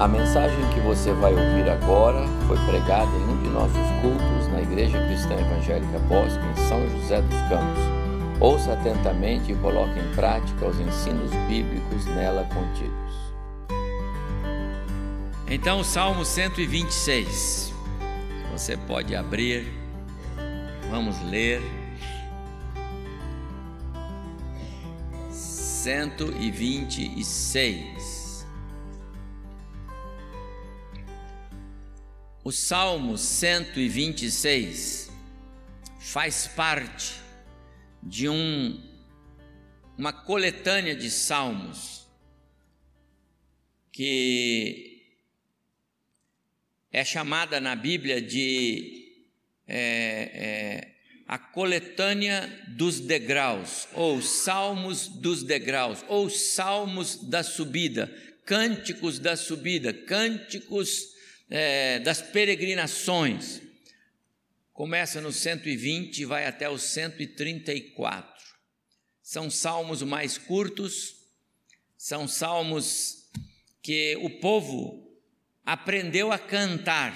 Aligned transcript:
A 0.00 0.08
mensagem 0.08 0.58
que 0.72 0.80
você 0.80 1.12
vai 1.12 1.32
ouvir 1.34 1.68
agora 1.68 2.26
foi 2.48 2.56
pregada 2.64 3.14
em 3.18 3.28
um 3.28 3.36
de 3.42 3.50
nossos 3.50 3.76
cultos 4.00 4.48
na 4.48 4.62
Igreja 4.62 4.98
Cristã 5.06 5.34
Evangélica 5.34 5.98
Bosque, 6.08 6.42
em 6.42 6.56
São 6.68 6.88
José 6.88 7.20
dos 7.20 7.38
Campos. 7.50 7.82
Ouça 8.40 8.72
atentamente 8.72 9.52
e 9.52 9.54
coloque 9.56 10.00
em 10.00 10.14
prática 10.14 10.68
os 10.68 10.80
ensinos 10.80 11.30
bíblicos 11.46 12.06
nela 12.06 12.44
contidos. 12.44 13.34
Então, 15.46 15.84
Salmo 15.84 16.24
126. 16.24 17.74
Você 18.52 18.78
pode 18.78 19.14
abrir, 19.14 19.70
vamos 20.90 21.20
ler. 21.24 21.60
126. 25.28 28.19
O 32.42 32.50
Salmo 32.50 33.18
126 33.18 35.10
faz 36.00 36.46
parte 36.46 37.16
de 38.02 38.30
um, 38.30 38.82
uma 39.98 40.10
coletânea 40.10 40.96
de 40.96 41.10
salmos 41.10 42.06
que 43.92 45.02
é 46.90 47.04
chamada 47.04 47.60
na 47.60 47.76
Bíblia 47.76 48.22
de 48.22 49.12
é, 49.68 50.30
é, 50.32 50.94
a 51.28 51.38
coletânea 51.38 52.50
dos 52.68 53.00
degraus, 53.00 53.86
ou 53.92 54.22
salmos 54.22 55.08
dos 55.08 55.42
degraus, 55.42 56.02
ou 56.08 56.30
salmos 56.30 57.16
da 57.16 57.42
subida, 57.42 58.10
cânticos 58.46 59.18
da 59.18 59.36
subida, 59.36 59.92
cânticos 59.92 61.09
é, 61.50 61.98
das 61.98 62.22
peregrinações. 62.22 63.60
Começa 64.72 65.20
no 65.20 65.32
120 65.32 66.20
e 66.20 66.24
vai 66.24 66.46
até 66.46 66.68
o 66.68 66.78
134. 66.78 68.30
São 69.22 69.50
salmos 69.50 70.02
mais 70.02 70.38
curtos, 70.38 71.16
são 71.98 72.26
salmos 72.26 73.28
que 73.82 74.16
o 74.22 74.30
povo 74.40 75.10
aprendeu 75.66 76.32
a 76.32 76.38
cantar 76.38 77.14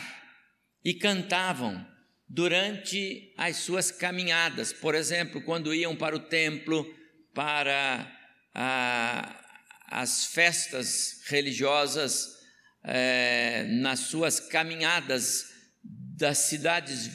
e 0.85 0.93
cantavam 0.93 1.87
durante 2.29 3.33
as 3.37 3.57
suas 3.59 3.91
caminhadas. 3.91 4.73
Por 4.73 4.95
exemplo, 4.95 5.41
quando 5.43 5.75
iam 5.75 5.97
para 5.97 6.15
o 6.15 6.21
templo, 6.21 6.85
para 7.33 8.13
a, 8.55 9.41
as 9.89 10.27
festas 10.27 11.23
religiosas 11.27 12.44
é, 12.85 13.65
nas 13.65 14.01
suas 14.01 14.39
caminhadas 14.39 15.47
das 15.83 16.39
cidades 16.39 17.11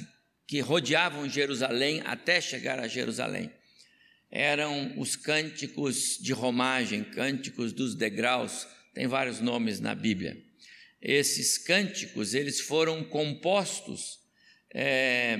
que 0.47 0.59
rodeavam 0.59 1.29
Jerusalém 1.29 2.01
até 2.05 2.41
chegar 2.41 2.79
a 2.79 2.87
Jerusalém. 2.87 3.51
Eram 4.31 4.99
os 4.99 5.15
cânticos 5.15 6.17
de 6.19 6.33
romagem, 6.33 7.03
cânticos 7.03 7.71
dos 7.71 7.95
degraus, 7.95 8.67
tem 8.93 9.07
vários 9.07 9.39
nomes 9.39 9.79
na 9.79 9.93
Bíblia. 9.93 10.37
Esses 11.01 11.57
cânticos, 11.57 12.33
eles 12.33 12.59
foram 12.59 13.03
compostos 13.03 14.19
é, 14.73 15.39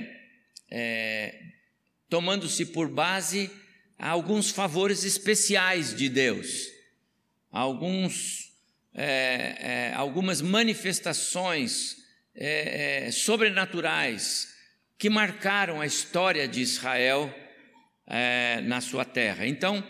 é, 0.70 1.40
tomando-se 2.08 2.66
por 2.66 2.88
base 2.88 3.50
alguns 3.98 4.50
favores 4.50 5.04
especiais 5.04 5.94
de 5.94 6.08
Deus, 6.08 6.68
alguns 7.50 8.49
é, 9.02 9.56
é, 9.60 9.94
algumas 9.94 10.42
manifestações 10.42 11.96
é, 12.34 13.06
é, 13.06 13.10
sobrenaturais 13.10 14.54
que 14.98 15.08
marcaram 15.08 15.80
a 15.80 15.86
história 15.86 16.46
de 16.46 16.60
Israel 16.60 17.34
é, 18.06 18.60
na 18.60 18.82
sua 18.82 19.06
terra. 19.06 19.46
Então, 19.46 19.82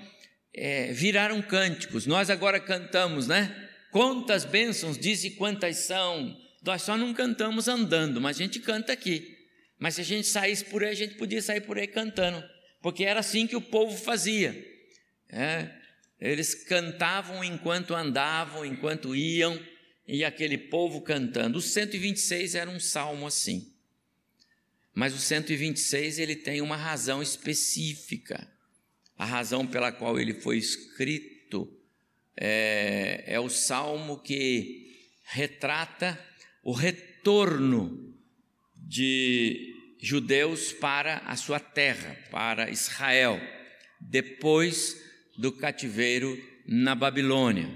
é, 0.54 0.92
viraram 0.92 1.42
cânticos. 1.42 2.06
Nós 2.06 2.30
agora 2.30 2.60
cantamos, 2.60 3.26
né? 3.26 3.68
Quantas 3.90 4.44
bênçãos 4.44 4.96
diz 4.96 5.24
e 5.24 5.30
quantas 5.30 5.78
são. 5.78 6.36
Nós 6.62 6.82
só 6.82 6.96
não 6.96 7.12
cantamos 7.12 7.66
andando, 7.66 8.20
mas 8.20 8.36
a 8.36 8.42
gente 8.44 8.60
canta 8.60 8.92
aqui. 8.92 9.36
Mas 9.76 9.96
se 9.96 10.02
a 10.02 10.04
gente 10.04 10.28
saísse 10.28 10.66
por 10.66 10.84
aí, 10.84 10.90
a 10.90 10.94
gente 10.94 11.16
podia 11.16 11.42
sair 11.42 11.62
por 11.62 11.76
aí 11.78 11.88
cantando, 11.88 12.44
porque 12.80 13.04
era 13.04 13.18
assim 13.18 13.44
que 13.44 13.56
o 13.56 13.60
povo 13.60 13.96
fazia. 13.96 14.54
É, 15.28 15.68
eles 16.20 16.54
cantavam 16.54 17.42
enquanto 17.42 17.94
andavam, 17.94 18.64
enquanto 18.64 19.16
iam, 19.16 19.58
e 20.06 20.24
aquele 20.24 20.58
povo 20.58 21.00
cantando. 21.00 21.58
O 21.58 21.62
126 21.62 22.54
era 22.54 22.68
um 22.68 22.78
salmo 22.78 23.26
assim. 23.26 23.72
Mas 24.94 25.14
o 25.14 25.18
126 25.18 26.18
ele 26.18 26.36
tem 26.36 26.60
uma 26.60 26.76
razão 26.76 27.22
específica. 27.22 28.46
A 29.16 29.24
razão 29.24 29.66
pela 29.66 29.92
qual 29.92 30.18
ele 30.18 30.34
foi 30.34 30.58
escrito 30.58 31.72
é, 32.36 33.24
é 33.26 33.40
o 33.40 33.48
salmo 33.48 34.18
que 34.18 35.08
retrata 35.24 36.18
o 36.62 36.72
retorno 36.72 38.14
de 38.76 39.74
judeus 40.00 40.72
para 40.72 41.18
a 41.18 41.36
sua 41.36 41.60
terra, 41.60 42.16
para 42.30 42.70
Israel, 42.70 43.40
depois 44.00 45.09
do 45.40 45.50
cativeiro 45.50 46.38
na 46.66 46.94
Babilônia. 46.94 47.66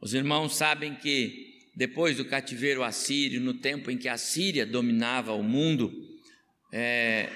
Os 0.00 0.14
irmãos 0.14 0.56
sabem 0.56 0.96
que 0.96 1.70
depois 1.76 2.16
do 2.16 2.24
cativeiro 2.24 2.82
assírio, 2.82 3.40
no 3.40 3.54
tempo 3.54 3.88
em 3.88 3.96
que 3.96 4.08
a 4.08 4.18
Síria 4.18 4.66
dominava 4.66 5.32
o 5.32 5.44
mundo, 5.44 5.92
é, 6.72 7.28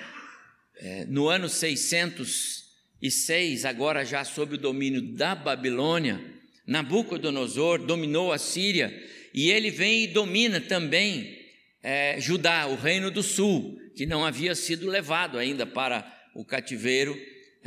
é, 0.79 1.05
no 1.07 1.29
ano 1.29 1.49
606, 1.49 3.65
agora 3.65 4.05
já 4.05 4.25
sob 4.25 4.57
o 4.57 4.59
domínio 4.59 5.15
da 5.15 5.37
Babilônia, 5.37 6.21
Nabucodonosor 6.67 7.87
dominou 7.87 8.33
a 8.33 8.39
Síria 8.39 8.93
e 9.33 9.49
ele 9.49 9.71
vem 9.71 10.03
e 10.03 10.09
domina 10.09 10.61
também 10.61 11.39
é, 11.81 12.21
Judá, 12.21 12.67
o 12.67 12.75
reino 12.75 13.13
do 13.13 13.23
sul, 13.23 13.79
que 13.95 14.07
não 14.07 14.25
havia 14.25 14.57
sido 14.57 14.89
levado 14.89 15.39
ainda 15.39 15.65
para 15.65 16.05
o 16.35 16.45
cativeiro 16.45 17.17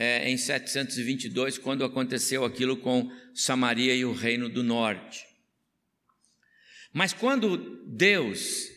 é, 0.02 0.30
em 0.30 0.38
722, 0.38 1.58
quando 1.58 1.84
aconteceu 1.84 2.46
aquilo 2.46 2.78
com 2.78 3.12
Samaria 3.36 3.94
e 3.94 4.06
o 4.06 4.14
Reino 4.14 4.48
do 4.48 4.64
Norte. 4.64 5.26
Mas 6.94 7.12
quando 7.12 7.84
Deus 7.86 8.70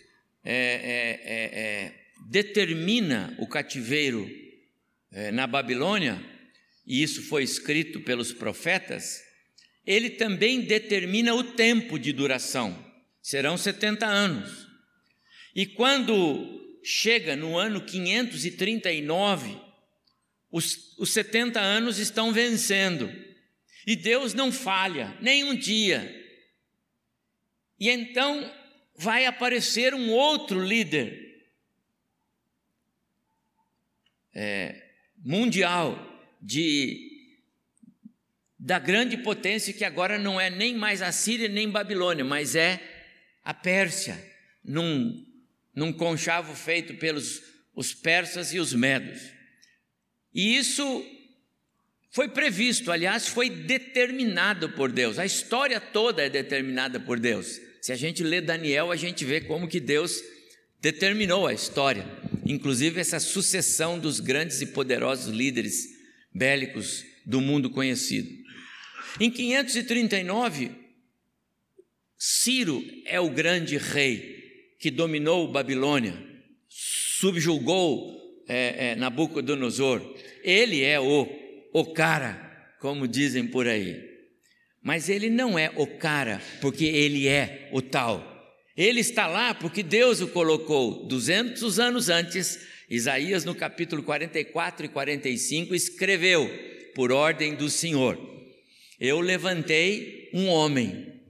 é, 0.44 0.52
é, 0.52 1.20
é, 1.24 1.60
é 1.60 1.94
determina 2.28 3.36
o 3.38 3.46
cativeiro 3.46 4.28
é, 5.12 5.30
na 5.30 5.46
Babilônia, 5.46 6.20
e 6.84 7.00
isso 7.00 7.22
foi 7.22 7.44
escrito 7.44 8.00
pelos 8.00 8.32
profetas, 8.32 9.20
ele 9.86 10.10
também 10.10 10.62
determina 10.62 11.36
o 11.36 11.44
tempo 11.44 12.00
de 12.00 12.12
duração, 12.12 12.84
serão 13.22 13.56
70 13.56 14.04
anos. 14.04 14.66
E 15.54 15.66
quando 15.66 16.80
chega 16.82 17.36
no 17.36 17.56
ano 17.56 17.80
539, 17.80 19.61
os, 20.52 20.96
os 20.98 21.12
70 21.12 21.58
anos 21.58 21.98
estão 21.98 22.30
vencendo. 22.30 23.10
E 23.86 23.96
Deus 23.96 24.34
não 24.34 24.52
falha, 24.52 25.16
nem 25.20 25.42
um 25.42 25.56
dia. 25.56 26.20
E 27.80 27.88
então 27.88 28.54
vai 28.94 29.24
aparecer 29.24 29.94
um 29.94 30.10
outro 30.10 30.62
líder 30.62 31.18
é, 34.34 34.90
mundial 35.18 35.98
de 36.40 37.10
da 38.58 38.78
grande 38.78 39.16
potência 39.16 39.72
que 39.72 39.84
agora 39.84 40.16
não 40.16 40.40
é 40.40 40.48
nem 40.48 40.76
mais 40.76 41.02
a 41.02 41.10
Síria 41.10 41.48
nem 41.48 41.68
Babilônia, 41.68 42.24
mas 42.24 42.54
é 42.54 42.80
a 43.42 43.52
Pérsia, 43.52 44.16
num, 44.62 45.26
num 45.74 45.92
conchavo 45.92 46.54
feito 46.54 46.94
pelos 46.94 47.42
os 47.74 47.92
persas 47.92 48.54
e 48.54 48.60
os 48.60 48.72
medos. 48.72 49.41
E 50.34 50.56
isso 50.56 51.04
foi 52.10 52.28
previsto, 52.28 52.92
aliás, 52.92 53.26
foi 53.26 53.48
determinado 53.48 54.70
por 54.70 54.92
Deus. 54.92 55.18
A 55.18 55.26
história 55.26 55.80
toda 55.80 56.22
é 56.22 56.28
determinada 56.28 57.00
por 57.00 57.18
Deus. 57.18 57.60
Se 57.80 57.90
a 57.90 57.96
gente 57.96 58.22
lê 58.22 58.40
Daniel, 58.40 58.92
a 58.92 58.96
gente 58.96 59.24
vê 59.24 59.40
como 59.40 59.66
que 59.66 59.80
Deus 59.80 60.22
determinou 60.80 61.46
a 61.46 61.54
história, 61.54 62.06
inclusive 62.44 63.00
essa 63.00 63.18
sucessão 63.18 63.98
dos 63.98 64.20
grandes 64.20 64.60
e 64.60 64.66
poderosos 64.66 65.34
líderes 65.34 65.88
bélicos 66.34 67.04
do 67.24 67.40
mundo 67.40 67.70
conhecido. 67.70 68.28
Em 69.20 69.30
539, 69.30 70.70
Ciro 72.18 72.84
é 73.04 73.20
o 73.20 73.30
grande 73.30 73.76
rei 73.76 74.76
que 74.78 74.90
dominou 74.90 75.50
Babilônia, 75.50 76.14
subjugou 76.68 78.21
é, 78.48 78.90
é, 78.90 78.94
Nabucodonosor. 78.96 80.00
Ele 80.42 80.82
é 80.82 80.98
o, 81.00 81.28
o 81.72 81.92
cara, 81.92 82.74
como 82.80 83.06
dizem 83.06 83.46
por 83.46 83.66
aí. 83.66 84.12
Mas 84.82 85.08
ele 85.08 85.30
não 85.30 85.58
é 85.58 85.70
o 85.76 85.86
cara, 85.86 86.42
porque 86.60 86.84
ele 86.84 87.28
é 87.28 87.68
o 87.72 87.80
tal. 87.80 88.28
Ele 88.76 89.00
está 89.00 89.26
lá 89.26 89.54
porque 89.54 89.82
Deus 89.82 90.20
o 90.20 90.28
colocou 90.28 91.06
200 91.06 91.78
anos 91.78 92.08
antes. 92.08 92.58
Isaías, 92.90 93.44
no 93.44 93.54
capítulo 93.54 94.02
44 94.02 94.86
e 94.86 94.88
45, 94.88 95.74
escreveu, 95.74 96.50
por 96.94 97.12
ordem 97.12 97.54
do 97.54 97.70
Senhor: 97.70 98.18
Eu 99.00 99.20
levantei 99.20 100.30
um 100.34 100.48
homem, 100.48 101.20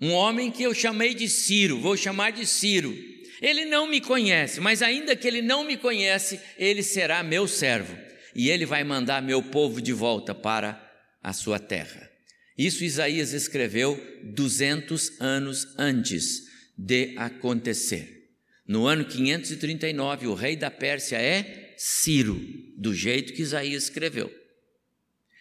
um 0.00 0.12
homem 0.12 0.50
que 0.50 0.62
eu 0.62 0.74
chamei 0.74 1.14
de 1.14 1.28
Ciro, 1.28 1.78
vou 1.78 1.96
chamar 1.96 2.32
de 2.32 2.46
Ciro. 2.46 2.94
Ele 3.40 3.64
não 3.64 3.86
me 3.86 4.00
conhece, 4.00 4.60
mas 4.60 4.82
ainda 4.82 5.16
que 5.16 5.26
ele 5.26 5.40
não 5.40 5.64
me 5.64 5.76
conhece, 5.76 6.40
ele 6.58 6.82
será 6.82 7.22
meu 7.22 7.48
servo, 7.48 7.96
e 8.34 8.50
ele 8.50 8.66
vai 8.66 8.84
mandar 8.84 9.22
meu 9.22 9.42
povo 9.42 9.80
de 9.80 9.92
volta 9.92 10.34
para 10.34 10.80
a 11.22 11.32
sua 11.32 11.58
terra. 11.58 12.10
Isso 12.56 12.84
Isaías 12.84 13.32
escreveu 13.32 13.98
200 14.22 15.20
anos 15.20 15.66
antes 15.78 16.42
de 16.76 17.14
acontecer. 17.16 18.28
No 18.66 18.86
ano 18.86 19.04
539, 19.04 20.26
o 20.26 20.34
rei 20.34 20.56
da 20.56 20.70
Pérsia 20.70 21.16
é 21.16 21.74
Ciro, 21.76 22.38
do 22.76 22.94
jeito 22.94 23.32
que 23.32 23.42
Isaías 23.42 23.84
escreveu. 23.84 24.32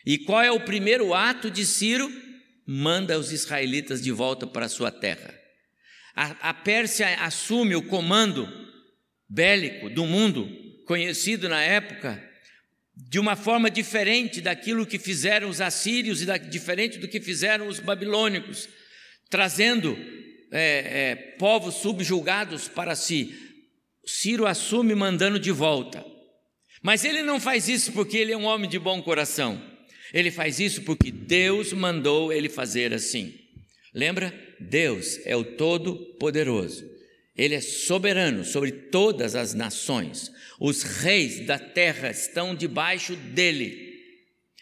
E 0.06 0.18
qual 0.18 0.42
é 0.42 0.52
o 0.52 0.62
primeiro 0.62 1.14
ato 1.14 1.52
de 1.52 1.66
Ciro? 1.66 2.10
Manda 2.66 3.20
os 3.20 3.32
israelitas 3.32 4.02
de 4.02 4.12
volta 4.12 4.48
para 4.48 4.66
a 4.66 4.70
sua 4.70 4.90
terra. 4.90 5.39
A, 6.20 6.50
a 6.50 6.54
Pérsia 6.54 7.16
assume 7.22 7.78
o 7.78 7.82
comando 7.82 8.46
bélico 9.30 9.90
do 9.90 10.06
mundo, 10.06 10.50
conhecido 10.86 11.48
na 11.48 11.62
época 11.62 12.22
de 12.94 13.18
uma 13.18 13.38
forma 13.38 13.72
diferente 13.72 14.42
daquilo 14.42 14.86
que 14.86 15.00
fizeram 15.00 15.48
os 15.48 15.62
assírios 15.62 16.22
e 16.22 16.26
da, 16.26 16.36
diferente 16.36 16.98
do 16.98 17.08
que 17.08 17.22
fizeram 17.22 17.70
os 17.70 17.80
babilônicos, 17.80 18.68
trazendo 19.30 19.98
é, 20.52 20.58
é, 21.12 21.16
povos 21.38 21.76
subjugados 21.76 22.68
para 22.68 22.98
si. 22.98 23.34
Ciro 24.06 24.46
assume 24.46 24.94
mandando 24.96 25.40
de 25.40 25.52
volta. 25.52 26.06
Mas 26.82 27.06
ele 27.06 27.24
não 27.24 27.40
faz 27.40 27.70
isso 27.70 27.94
porque 27.94 28.18
ele 28.18 28.34
é 28.34 28.38
um 28.38 28.44
homem 28.44 28.70
de 28.70 28.78
bom 28.78 29.02
coração. 29.02 29.58
Ele 30.14 30.32
faz 30.32 30.60
isso 30.60 30.82
porque 30.82 31.12
Deus 31.12 31.72
mandou 31.72 32.34
ele 32.34 32.50
fazer 32.50 32.94
assim. 32.94 33.34
Lembra? 33.94 34.34
Deus 34.60 35.20
é 35.26 35.36
o 35.36 35.44
Todo-Poderoso. 35.44 36.90
Ele 37.36 37.56
é 37.56 37.62
soberano 37.62 38.44
sobre 38.44 38.72
todas 38.72 39.36
as 39.36 39.54
nações. 39.54 40.32
Os 40.60 40.84
reis 40.84 41.46
da 41.46 41.58
terra 41.58 42.10
estão 42.10 42.54
debaixo 42.54 43.16
dele. 43.16 43.90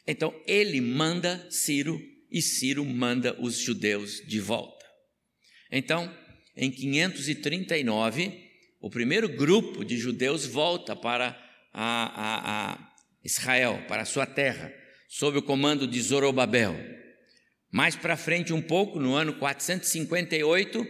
Então 0.06 0.34
ele 0.46 0.80
manda 0.80 1.46
Ciro 1.50 2.00
e 2.32 2.42
Ciro 2.42 2.86
manda 2.86 3.36
os 3.42 3.58
judeus 3.58 4.22
de 4.28 4.40
volta. 4.40 4.86
Então, 5.72 6.16
em 6.56 6.72
539, 6.72 8.32
o 8.80 8.90
primeiro 8.90 9.28
grupo 9.28 9.84
de 9.84 9.98
judeus 9.98 10.46
volta 10.46 10.96
para 10.96 11.30
a, 11.74 11.84
a, 11.84 12.72
a 12.72 12.94
Israel, 13.24 13.84
para 13.88 14.04
a 14.04 14.06
sua 14.06 14.26
terra, 14.26 14.74
sob 15.10 15.38
o 15.40 15.42
comando 15.42 15.88
de 15.88 16.02
Zorobabel. 16.02 16.76
Mais 17.72 17.96
para 17.96 18.16
frente 18.16 18.54
um 18.54 18.62
pouco, 18.62 19.00
no 19.00 19.14
ano 19.14 19.34
458, 19.34 20.88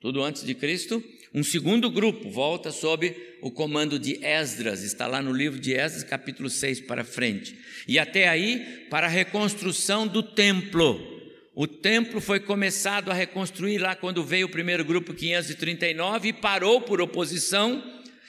tudo 0.00 0.22
antes 0.22 0.44
de 0.44 0.54
Cristo, 0.54 1.02
um 1.34 1.42
segundo 1.42 1.90
grupo 1.90 2.30
volta 2.30 2.70
sob 2.70 3.14
o 3.42 3.50
comando 3.50 3.98
de 3.98 4.24
Esdras, 4.24 4.82
está 4.82 5.06
lá 5.06 5.20
no 5.20 5.32
livro 5.32 5.60
de 5.60 5.74
Esdras, 5.74 6.02
capítulo 6.02 6.48
6 6.48 6.80
para 6.80 7.04
frente. 7.04 7.56
E 7.86 7.98
até 7.98 8.28
aí, 8.28 8.86
para 8.90 9.06
a 9.06 9.10
reconstrução 9.10 10.06
do 10.06 10.22
templo. 10.22 11.14
O 11.54 11.66
templo 11.66 12.20
foi 12.20 12.40
começado 12.40 13.10
a 13.10 13.14
reconstruir 13.14 13.78
lá 13.78 13.94
quando 13.94 14.24
veio 14.24 14.46
o 14.46 14.50
primeiro 14.50 14.84
grupo, 14.84 15.14
539, 15.14 16.28
e 16.28 16.32
parou 16.32 16.80
por 16.80 17.00
oposição. 17.00 17.82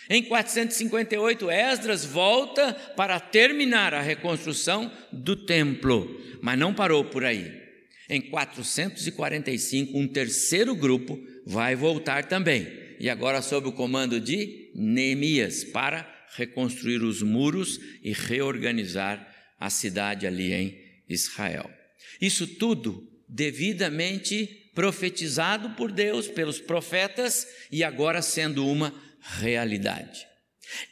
Em 0.10 0.24
458, 0.24 1.52
Esdras 1.52 2.06
volta 2.06 2.74
para 2.96 3.20
terminar 3.20 3.94
a 3.94 4.02
reconstrução 4.02 4.92
do 5.12 5.36
templo, 5.36 6.22
mas 6.42 6.58
não 6.58 6.74
parou 6.74 7.04
por 7.04 7.26
aí. 7.26 7.67
Em 8.10 8.22
445, 8.22 9.98
um 9.98 10.08
terceiro 10.08 10.76
grupo 10.76 11.20
vai 11.46 11.76
voltar 11.76 12.26
também 12.26 12.68
e 13.00 13.10
agora 13.10 13.42
sob 13.42 13.68
o 13.68 13.74
comando 13.74 14.20
de 14.20 14.72
Neemias 14.74 15.64
para 15.64 16.08
reconstruir 16.36 17.02
os 17.04 17.22
muros 17.22 17.80
e 18.04 18.14
reorganizar 18.14 19.28
a 19.60 19.70
cidade 19.70 20.26
ali 20.26 20.54
em 20.54 20.78
Israel. 21.10 21.70
Isso 22.22 22.48
tudo 22.48 23.08
devidamente 23.28 24.72
profetizado 24.74 25.72
por 25.72 25.92
Deus, 25.92 26.28
pelos 26.28 26.60
profetas 26.60 27.48
e 27.72 27.84
agora 27.84 28.22
sendo 28.22 28.66
uma 28.66 28.94
realidade. 29.22 30.26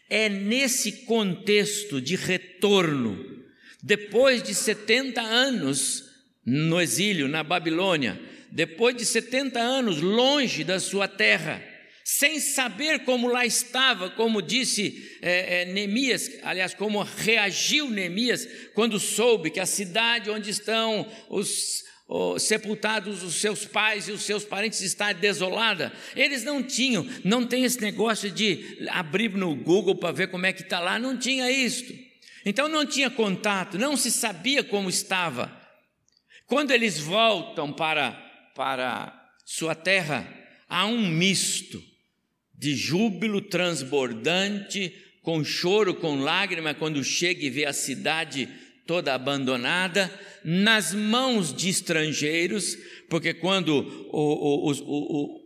É 0.09 0.27
nesse 0.27 1.06
contexto 1.06 2.01
de 2.01 2.15
retorno, 2.15 3.17
depois 3.83 4.41
de 4.41 4.56
70 4.56 5.21
anos 5.21 6.05
no 6.45 6.80
exílio 6.80 7.27
na 7.27 7.44
Babilônia, 7.44 8.19
depois 8.51 8.95
de 8.95 9.06
70 9.06 9.59
anos 9.59 10.00
longe 10.00 10.63
da 10.63 10.80
sua 10.80 11.07
terra, 11.07 11.62
sem 12.06 12.39
saber 12.39 13.00
como 13.00 13.27
lá 13.27 13.45
estava, 13.45 14.12
como 14.12 14.39
disse 14.39 15.18
é, 15.24 15.62
é, 15.62 15.65
Neemias, 15.65 16.30
aliás, 16.44 16.75
como 16.75 17.01
reagiu 17.01 17.89
Neemias 17.89 18.47
quando 18.75 19.00
soube 19.00 19.50
que 19.50 19.59
a 19.59 19.65
cidade 19.65 20.30
onde 20.30 20.51
estão 20.51 21.12
os, 21.27 21.83
os 22.07 22.44
sepultados 22.44 23.24
os 23.24 23.41
seus 23.41 23.65
pais 23.65 24.07
e 24.07 24.12
os 24.12 24.21
seus 24.21 24.45
parentes 24.45 24.81
está 24.81 25.12
desolada. 25.13 25.91
Eles 26.15 26.44
não 26.44 26.62
tinham, 26.62 27.09
não 27.24 27.44
tem 27.44 27.63
esse 27.63 27.81
negócio 27.81 28.30
de 28.30 28.77
abrir 28.89 29.31
no 29.31 29.56
Google 29.56 29.95
para 29.95 30.12
ver 30.13 30.27
como 30.27 30.45
é 30.45 30.53
que 30.53 30.62
está 30.62 30.80
lá, 30.80 31.00
não 31.00 31.18
tinha 31.18 31.50
isto. 31.50 31.91
Então 32.45 32.69
não 32.69 32.86
tinha 32.86 33.09
contato, 33.09 33.80
não 33.80 33.98
se 33.98 34.12
sabia 34.12 34.63
como 34.63 34.89
estava. 34.89 35.64
Quando 36.45 36.71
eles 36.71 37.00
voltam 37.00 37.74
para, 37.74 38.12
para 38.56 39.31
sua 39.45 39.74
terra, 39.74 40.27
há 40.69 40.86
um 40.86 41.07
misto 41.07 41.81
de 42.53 42.75
júbilo 42.75 43.42
transbordante, 43.42 44.94
com 45.21 45.44
choro, 45.44 45.95
com 45.95 46.19
lágrima, 46.19 46.74
quando 46.74 47.03
chega 47.03 47.45
e 47.45 47.50
vê 47.50 47.65
a 47.65 47.74
cidade 47.74 48.47
toda 48.86 49.13
abandonada, 49.13 50.12
nas 50.44 50.94
mãos 50.94 51.53
de 51.53 51.69
estrangeiros, 51.69 52.77
porque 53.10 53.34
quando, 53.34 54.08
o, 54.12 54.70
o, 54.70 54.72
o, 54.72 55.41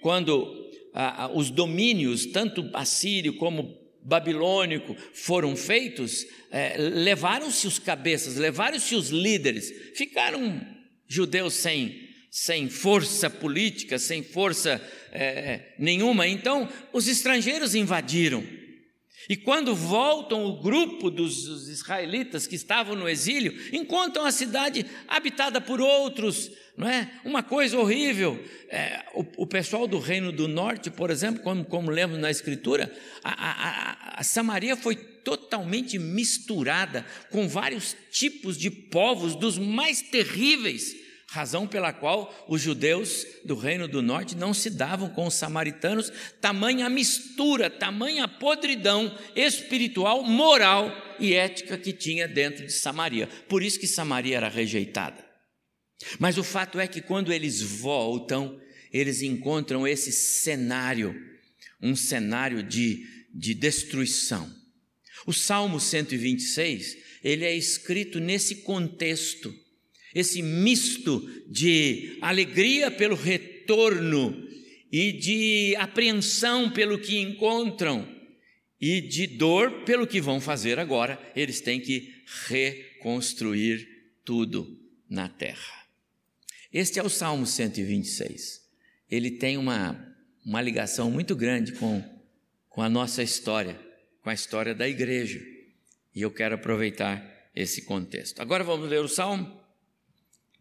quando 0.00 0.70
a, 0.94 1.28
os 1.34 1.50
domínios, 1.50 2.26
tanto 2.26 2.70
assírio 2.72 3.36
como 3.36 3.83
babilônico, 4.04 4.96
foram 5.14 5.56
feitos, 5.56 6.26
é, 6.50 6.76
levaram-se 6.78 7.66
os 7.66 7.78
cabeças, 7.78 8.36
levaram-se 8.36 8.94
os 8.94 9.08
líderes, 9.08 9.72
ficaram 9.96 10.60
judeus 11.08 11.54
sem, 11.54 12.08
sem 12.30 12.68
força 12.68 13.30
política, 13.30 13.98
sem 13.98 14.22
força 14.22 14.80
é, 15.10 15.74
nenhuma. 15.78 16.28
Então, 16.28 16.68
os 16.92 17.08
estrangeiros 17.08 17.74
invadiram. 17.74 18.44
E 19.28 19.36
quando 19.36 19.74
voltam 19.74 20.44
o 20.44 20.60
grupo 20.60 21.10
dos, 21.10 21.68
israelitas 21.68 22.46
que 22.46 22.56
estavam 22.56 22.94
no 22.94 23.08
exílio, 23.08 23.54
encontram 23.72 24.26
a 24.26 24.32
cidade 24.32 24.84
habitada 25.08 25.60
por 25.60 25.80
outros, 25.80 26.50
não 26.76 26.88
é? 26.88 27.10
Uma 27.24 27.42
coisa 27.42 27.78
horrível. 27.78 28.42
É, 28.68 29.04
o, 29.14 29.24
o, 29.38 29.46
pessoal 29.46 29.86
do 29.86 29.98
Reino 29.98 30.32
do 30.32 30.48
Norte, 30.48 30.90
por 30.90 31.10
exemplo, 31.10 31.42
como, 31.42 31.64
como 31.64 31.90
lemos 31.90 32.18
na 32.18 32.30
Escritura, 32.30 32.92
a, 33.22 33.30
a, 33.30 34.20
a 34.20 34.22
Samaria 34.22 34.76
foi 34.76 34.96
totalmente 34.96 35.98
misturada 35.98 37.04
com 37.30 37.48
vários 37.48 37.96
tipos 38.10 38.58
de 38.58 38.70
povos, 38.70 39.34
dos 39.34 39.58
mais 39.58 40.02
terríveis 40.02 41.03
razão 41.28 41.66
pela 41.66 41.92
qual 41.92 42.32
os 42.48 42.60
judeus 42.60 43.26
do 43.44 43.54
Reino 43.54 43.88
do 43.88 44.02
Norte 44.02 44.36
não 44.36 44.54
se 44.54 44.70
davam 44.70 45.08
com 45.08 45.26
os 45.26 45.34
samaritanos, 45.34 46.12
tamanha 46.40 46.88
mistura, 46.88 47.70
tamanha 47.70 48.28
podridão 48.28 49.16
espiritual, 49.34 50.22
moral 50.22 50.92
e 51.18 51.34
ética 51.34 51.78
que 51.78 51.92
tinha 51.92 52.28
dentro 52.28 52.66
de 52.66 52.72
Samaria. 52.72 53.28
Por 53.48 53.62
isso 53.62 53.80
que 53.80 53.86
Samaria 53.86 54.36
era 54.36 54.48
rejeitada. 54.48 55.24
Mas 56.18 56.36
o 56.38 56.44
fato 56.44 56.78
é 56.78 56.86
que 56.86 57.00
quando 57.00 57.32
eles 57.32 57.62
voltam, 57.62 58.60
eles 58.92 59.22
encontram 59.22 59.86
esse 59.86 60.12
cenário, 60.12 61.14
um 61.80 61.96
cenário 61.96 62.62
de, 62.62 63.04
de 63.32 63.54
destruição. 63.54 64.52
O 65.26 65.32
Salmo 65.32 65.80
126, 65.80 66.96
ele 67.22 67.44
é 67.44 67.54
escrito 67.54 68.20
nesse 68.20 68.56
contexto 68.56 69.63
esse 70.14 70.42
misto 70.42 71.20
de 71.48 72.18
alegria 72.20 72.90
pelo 72.90 73.16
retorno 73.16 74.46
e 74.92 75.12
de 75.12 75.74
apreensão 75.76 76.70
pelo 76.70 76.98
que 76.98 77.18
encontram 77.18 78.08
e 78.80 79.00
de 79.00 79.26
dor 79.26 79.84
pelo 79.84 80.06
que 80.06 80.20
vão 80.20 80.40
fazer 80.40 80.78
agora. 80.78 81.18
Eles 81.34 81.60
têm 81.60 81.80
que 81.80 82.12
reconstruir 82.48 83.88
tudo 84.24 84.78
na 85.08 85.28
terra. 85.28 85.84
Este 86.72 86.98
é 86.98 87.02
o 87.02 87.08
Salmo 87.08 87.46
126. 87.46 88.62
Ele 89.10 89.32
tem 89.32 89.56
uma, 89.56 90.16
uma 90.44 90.60
ligação 90.60 91.10
muito 91.10 91.34
grande 91.34 91.72
com, 91.72 92.02
com 92.68 92.82
a 92.82 92.88
nossa 92.88 93.22
história, 93.22 93.80
com 94.22 94.30
a 94.30 94.34
história 94.34 94.74
da 94.74 94.88
igreja. 94.88 95.40
E 96.14 96.22
eu 96.22 96.30
quero 96.30 96.54
aproveitar 96.54 97.50
esse 97.54 97.82
contexto. 97.82 98.40
Agora 98.40 98.62
vamos 98.62 98.88
ler 98.88 99.00
o 99.00 99.08
Salmo. 99.08 99.63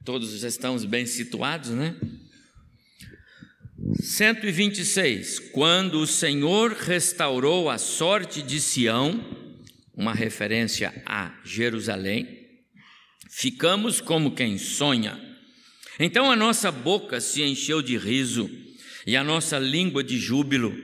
Todos 0.06 0.44
estamos 0.44 0.84
bem 0.84 1.06
situados, 1.06 1.70
né? 1.70 1.96
126. 4.02 5.40
Quando 5.54 6.02
o 6.02 6.08
Senhor 6.08 6.74
restaurou 6.74 7.70
a 7.70 7.78
sorte 7.78 8.42
de 8.42 8.60
Sião, 8.60 9.24
uma 9.96 10.14
referência 10.14 10.94
a 11.06 11.34
Jerusalém, 11.46 12.50
ficamos 13.30 14.02
como 14.02 14.36
quem 14.36 14.58
sonha. 14.58 15.18
Então 15.98 16.30
a 16.30 16.36
nossa 16.36 16.70
boca 16.70 17.22
se 17.22 17.42
encheu 17.42 17.82
de 17.82 17.98
riso 17.98 18.50
e 19.08 19.16
a 19.16 19.24
nossa 19.24 19.58
língua 19.58 20.04
de 20.04 20.18
júbilo. 20.18 20.78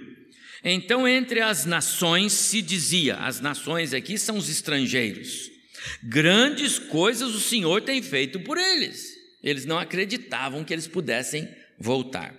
Então 0.63 1.05
entre 1.05 1.41
as 1.41 1.65
nações 1.65 2.31
se 2.31 2.61
dizia, 2.61 3.17
as 3.17 3.41
nações 3.41 3.93
aqui 3.93 4.17
são 4.17 4.37
os 4.37 4.49
estrangeiros, 4.49 5.51
grandes 6.03 6.79
coisas 6.79 7.33
o 7.33 7.39
Senhor 7.39 7.81
tem 7.81 8.01
feito 8.01 8.39
por 8.39 8.57
eles. 8.57 9.19
Eles 9.43 9.65
não 9.65 9.77
acreditavam 9.77 10.63
que 10.63 10.73
eles 10.73 10.87
pudessem 10.87 11.47
voltar. 11.79 12.37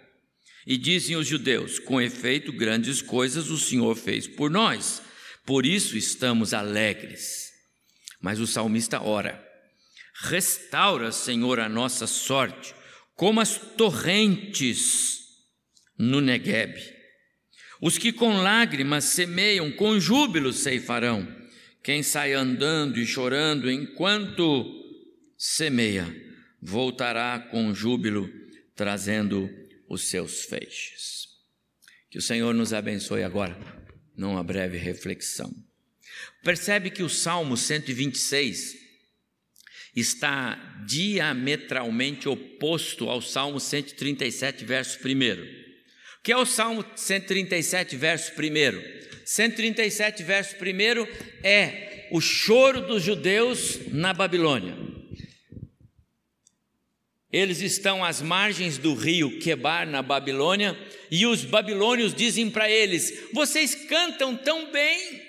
E 0.66 0.76
dizem 0.76 1.16
os 1.16 1.26
judeus: 1.26 1.78
com 1.78 2.00
efeito, 2.00 2.52
grandes 2.52 3.00
coisas 3.00 3.50
o 3.50 3.58
Senhor 3.58 3.96
fez 3.96 4.26
por 4.26 4.50
nós, 4.50 5.02
por 5.46 5.64
isso 5.64 5.96
estamos 5.96 6.52
alegres. 6.52 7.50
Mas 8.20 8.38
o 8.38 8.46
salmista 8.46 9.02
ora: 9.02 9.42
Restaura, 10.14 11.10
Senhor, 11.10 11.58
a 11.58 11.68
nossa 11.68 12.06
sorte, 12.06 12.74
como 13.14 13.40
as 13.40 13.56
torrentes 13.76 15.20
no 15.98 16.20
Negueb. 16.20 16.78
Os 17.80 17.96
que 17.96 18.12
com 18.12 18.42
lágrimas 18.42 19.04
semeiam, 19.04 19.72
com 19.72 19.98
júbilo 19.98 20.52
ceifarão. 20.52 21.39
Quem 21.82 22.02
sai 22.02 22.34
andando 22.34 22.98
e 22.98 23.06
chorando 23.06 23.70
enquanto 23.70 24.66
semeia, 25.36 26.06
voltará 26.60 27.38
com 27.38 27.74
júbilo, 27.74 28.30
trazendo 28.76 29.48
os 29.88 30.08
seus 30.08 30.44
feixes. 30.44 31.28
Que 32.10 32.18
o 32.18 32.22
Senhor 32.22 32.52
nos 32.54 32.72
abençoe 32.72 33.22
agora, 33.22 33.56
numa 34.14 34.44
breve 34.44 34.76
reflexão. 34.76 35.50
Percebe 36.42 36.90
que 36.90 37.02
o 37.02 37.08
Salmo 37.08 37.56
126 37.56 38.76
está 39.96 40.56
diametralmente 40.86 42.28
oposto 42.28 43.08
ao 43.08 43.22
Salmo 43.22 43.58
137, 43.58 44.64
verso 44.64 44.98
1. 44.98 45.08
O 45.08 46.22
que 46.22 46.32
é 46.32 46.36
o 46.36 46.44
Salmo 46.44 46.84
137, 46.94 47.96
verso 47.96 48.32
1? 48.32 48.99
137, 49.30 50.24
verso 50.24 50.56
1 50.56 51.06
é 51.44 52.08
o 52.10 52.20
choro 52.20 52.80
dos 52.80 53.00
judeus 53.00 53.78
na 53.92 54.12
Babilônia. 54.12 54.76
Eles 57.32 57.60
estão 57.60 58.04
às 58.04 58.20
margens 58.20 58.76
do 58.76 58.92
rio 58.92 59.38
Quebar, 59.38 59.86
na 59.86 60.02
Babilônia, 60.02 60.76
e 61.12 61.26
os 61.26 61.44
babilônios 61.44 62.12
dizem 62.12 62.50
para 62.50 62.68
eles: 62.68 63.28
Vocês 63.32 63.72
cantam 63.72 64.36
tão 64.36 64.72
bem, 64.72 65.22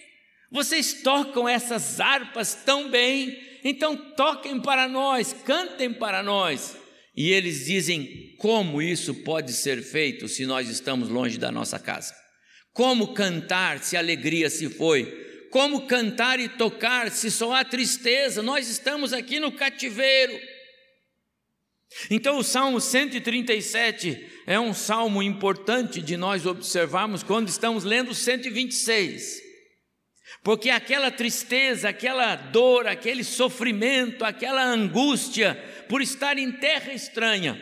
vocês 0.51 1.03
tocam 1.03 1.47
essas 1.47 1.99
harpas 1.99 2.55
tão 2.55 2.89
bem, 2.89 3.39
então 3.63 3.95
toquem 4.15 4.59
para 4.59 4.89
nós, 4.89 5.31
cantem 5.45 5.93
para 5.93 6.23
nós. 6.23 6.75
E 7.15 7.31
eles 7.31 7.65
dizem: 7.65 8.33
Como 8.39 8.81
isso 8.81 9.13
pode 9.13 9.53
ser 9.53 9.83
feito 9.83 10.27
se 10.27 10.43
nós 10.47 10.69
estamos 10.69 11.07
longe 11.07 11.37
da 11.37 11.51
nossa 11.51 11.77
casa? 11.77 12.20
Como 12.73 13.13
cantar 13.13 13.79
se 13.79 13.97
a 13.97 13.99
alegria 13.99 14.49
se 14.49 14.69
foi? 14.69 15.19
Como 15.49 15.85
cantar 15.85 16.39
e 16.39 16.47
tocar 16.47 17.11
se 17.11 17.29
só 17.29 17.53
há 17.53 17.65
tristeza? 17.65 18.41
Nós 18.41 18.69
estamos 18.69 19.11
aqui 19.11 19.39
no 19.39 19.51
cativeiro. 19.51 20.39
Então, 22.09 22.37
o 22.37 22.43
Salmo 22.43 22.79
137 22.79 24.25
é 24.47 24.57
um 24.57 24.73
salmo 24.73 25.21
importante 25.21 26.01
de 26.01 26.15
nós 26.15 26.45
observarmos 26.45 27.21
quando 27.21 27.49
estamos 27.49 27.83
lendo 27.83 28.13
126. 28.13 29.41
Porque 30.41 30.69
aquela 30.69 31.11
tristeza, 31.11 31.89
aquela 31.89 32.35
dor, 32.35 32.87
aquele 32.87 33.23
sofrimento, 33.23 34.23
aquela 34.23 34.63
angústia 34.63 35.55
por 35.89 36.01
estar 36.01 36.37
em 36.37 36.51
terra 36.53 36.93
estranha, 36.93 37.61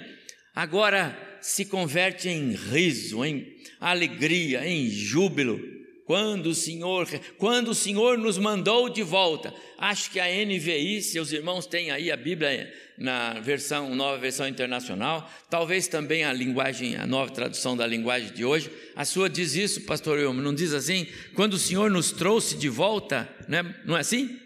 agora 0.54 1.39
se 1.42 1.66
converte 1.66 2.30
em 2.30 2.54
riso, 2.54 3.25
em 3.25 3.59
alegria, 3.80 4.68
em 4.68 4.90
júbilo 4.90 5.80
quando 6.10 6.48
o 6.48 6.56
Senhor, 6.56 7.08
quando 7.38 7.68
o 7.68 7.76
Senhor 7.76 8.18
nos 8.18 8.40
mandou 8.40 8.90
de 8.90 9.04
volta. 9.04 9.54
Acho 9.78 10.10
que 10.10 10.20
a 10.20 10.26
NVI, 10.26 11.04
se 11.04 11.20
os 11.20 11.32
irmãos 11.32 11.68
têm 11.68 11.92
aí 11.92 12.12
a 12.12 12.18
Bíblia 12.18 12.74
na 12.98 13.34
versão, 13.34 13.94
nova 13.94 14.18
versão 14.18 14.48
internacional, 14.48 15.30
talvez 15.52 15.88
também 15.88 16.24
a 16.24 16.34
linguagem, 16.34 16.96
a 16.96 17.06
nova 17.06 17.32
tradução 17.32 17.78
da 17.78 17.86
linguagem 17.86 18.34
de 18.34 18.44
hoje, 18.44 18.72
a 18.96 19.06
sua 19.06 19.30
diz 19.30 19.54
isso, 19.54 19.82
pastor 19.82 20.18
Wilma, 20.18 20.42
não 20.42 20.52
diz 20.52 20.74
assim? 20.74 21.06
Quando 21.36 21.54
o 21.54 21.60
Senhor 21.60 21.92
nos 21.92 22.12
trouxe 22.12 22.58
de 22.58 22.70
volta, 22.70 23.30
né? 23.48 23.76
não 23.86 23.96
é 23.96 24.00
assim? 24.00 24.40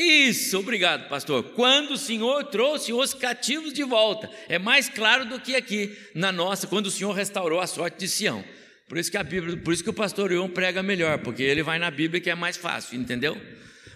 Isso, 0.00 0.56
obrigado, 0.60 1.08
pastor. 1.08 1.42
Quando 1.56 1.94
o 1.94 1.98
Senhor 1.98 2.44
trouxe 2.44 2.92
os 2.92 3.12
cativos 3.12 3.72
de 3.72 3.82
volta, 3.82 4.30
é 4.48 4.56
mais 4.56 4.88
claro 4.88 5.24
do 5.24 5.40
que 5.40 5.56
aqui 5.56 5.98
na 6.14 6.30
nossa, 6.30 6.68
quando 6.68 6.86
o 6.86 6.90
Senhor 6.90 7.10
restaurou 7.10 7.58
a 7.58 7.66
sorte 7.66 7.98
de 7.98 8.08
Sião. 8.08 8.44
Por 8.88 8.96
isso 8.96 9.10
que 9.10 9.16
a 9.16 9.24
Bíblia, 9.24 9.56
por 9.56 9.74
isso 9.74 9.82
que 9.82 9.90
o 9.90 9.94
pastor 9.94 10.30
Ion 10.30 10.48
prega 10.48 10.84
melhor, 10.84 11.18
porque 11.18 11.42
ele 11.42 11.64
vai 11.64 11.80
na 11.80 11.90
Bíblia 11.90 12.20
que 12.20 12.30
é 12.30 12.34
mais 12.36 12.56
fácil, 12.56 12.96
entendeu? 12.96 13.36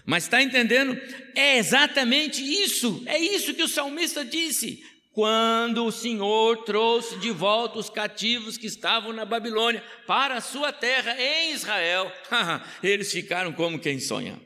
Mas 0.05 0.25
está 0.25 0.43
entendendo? 0.43 0.99
É 1.33 1.57
exatamente 1.57 2.43
isso, 2.43 3.01
é 3.05 3.17
isso 3.17 3.53
que 3.53 3.63
o 3.63 3.67
salmista 3.69 4.25
disse. 4.25 4.83
Quando 5.13 5.85
o 5.85 5.91
Senhor 5.91 6.65
trouxe 6.65 7.17
de 7.19 7.31
volta 7.31 7.79
os 7.79 7.89
cativos 7.89 8.57
que 8.57 8.67
estavam 8.67 9.13
na 9.13 9.23
Babilônia 9.23 9.81
para 10.05 10.35
a 10.35 10.41
sua 10.41 10.73
terra 10.73 11.15
em 11.17 11.53
Israel, 11.53 12.11
eles 12.83 13.09
ficaram 13.09 13.53
como 13.53 13.79
quem 13.79 14.01
sonha. 14.01 14.37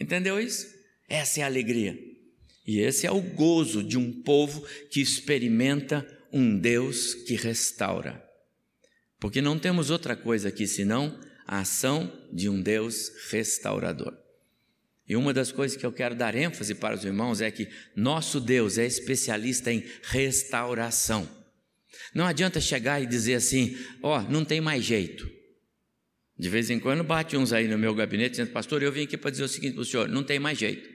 Entendeu 0.00 0.40
isso? 0.40 0.66
Essa 1.08 1.40
é 1.40 1.42
a 1.42 1.46
alegria. 1.46 1.98
E 2.66 2.80
esse 2.80 3.06
é 3.06 3.10
o 3.10 3.20
gozo 3.20 3.82
de 3.82 3.98
um 3.98 4.22
povo 4.22 4.64
que 4.90 5.00
experimenta 5.00 6.06
um 6.32 6.56
Deus 6.58 7.14
que 7.14 7.34
restaura. 7.34 8.24
Porque 9.18 9.42
não 9.42 9.58
temos 9.58 9.90
outra 9.90 10.16
coisa 10.16 10.48
aqui 10.48 10.66
senão 10.66 11.18
a 11.46 11.60
ação 11.60 12.10
de 12.32 12.48
um 12.48 12.60
Deus 12.60 13.10
restaurador. 13.30 14.16
E 15.06 15.16
uma 15.16 15.34
das 15.34 15.50
coisas 15.50 15.76
que 15.76 15.84
eu 15.84 15.92
quero 15.92 16.14
dar 16.14 16.36
ênfase 16.36 16.74
para 16.74 16.94
os 16.94 17.04
irmãos 17.04 17.40
é 17.40 17.50
que 17.50 17.68
nosso 17.96 18.40
Deus 18.40 18.78
é 18.78 18.86
especialista 18.86 19.72
em 19.72 19.84
restauração. 20.04 21.28
Não 22.14 22.24
adianta 22.24 22.60
chegar 22.60 23.02
e 23.02 23.06
dizer 23.06 23.34
assim: 23.34 23.76
ó, 24.00 24.20
oh, 24.20 24.22
não 24.30 24.44
tem 24.44 24.60
mais 24.60 24.84
jeito. 24.84 25.28
De 26.40 26.48
vez 26.48 26.70
em 26.70 26.80
quando 26.80 27.04
bate 27.04 27.36
uns 27.36 27.52
aí 27.52 27.68
no 27.68 27.76
meu 27.76 27.94
gabinete 27.94 28.30
dizendo, 28.30 28.50
pastor, 28.50 28.82
eu 28.82 28.90
vim 28.90 29.02
aqui 29.02 29.14
para 29.18 29.30
dizer 29.30 29.44
o 29.44 29.48
seguinte 29.48 29.74
para 29.74 29.82
o 29.82 29.84
senhor: 29.84 30.08
não 30.08 30.24
tem 30.24 30.38
mais 30.38 30.58
jeito. 30.58 30.88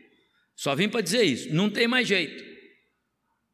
Só 0.55 0.73
vim 0.73 0.89
para 0.89 1.01
dizer 1.01 1.21
isso, 1.21 1.53
não 1.53 1.69
tem 1.69 1.87
mais 1.87 2.07
jeito. 2.07 2.43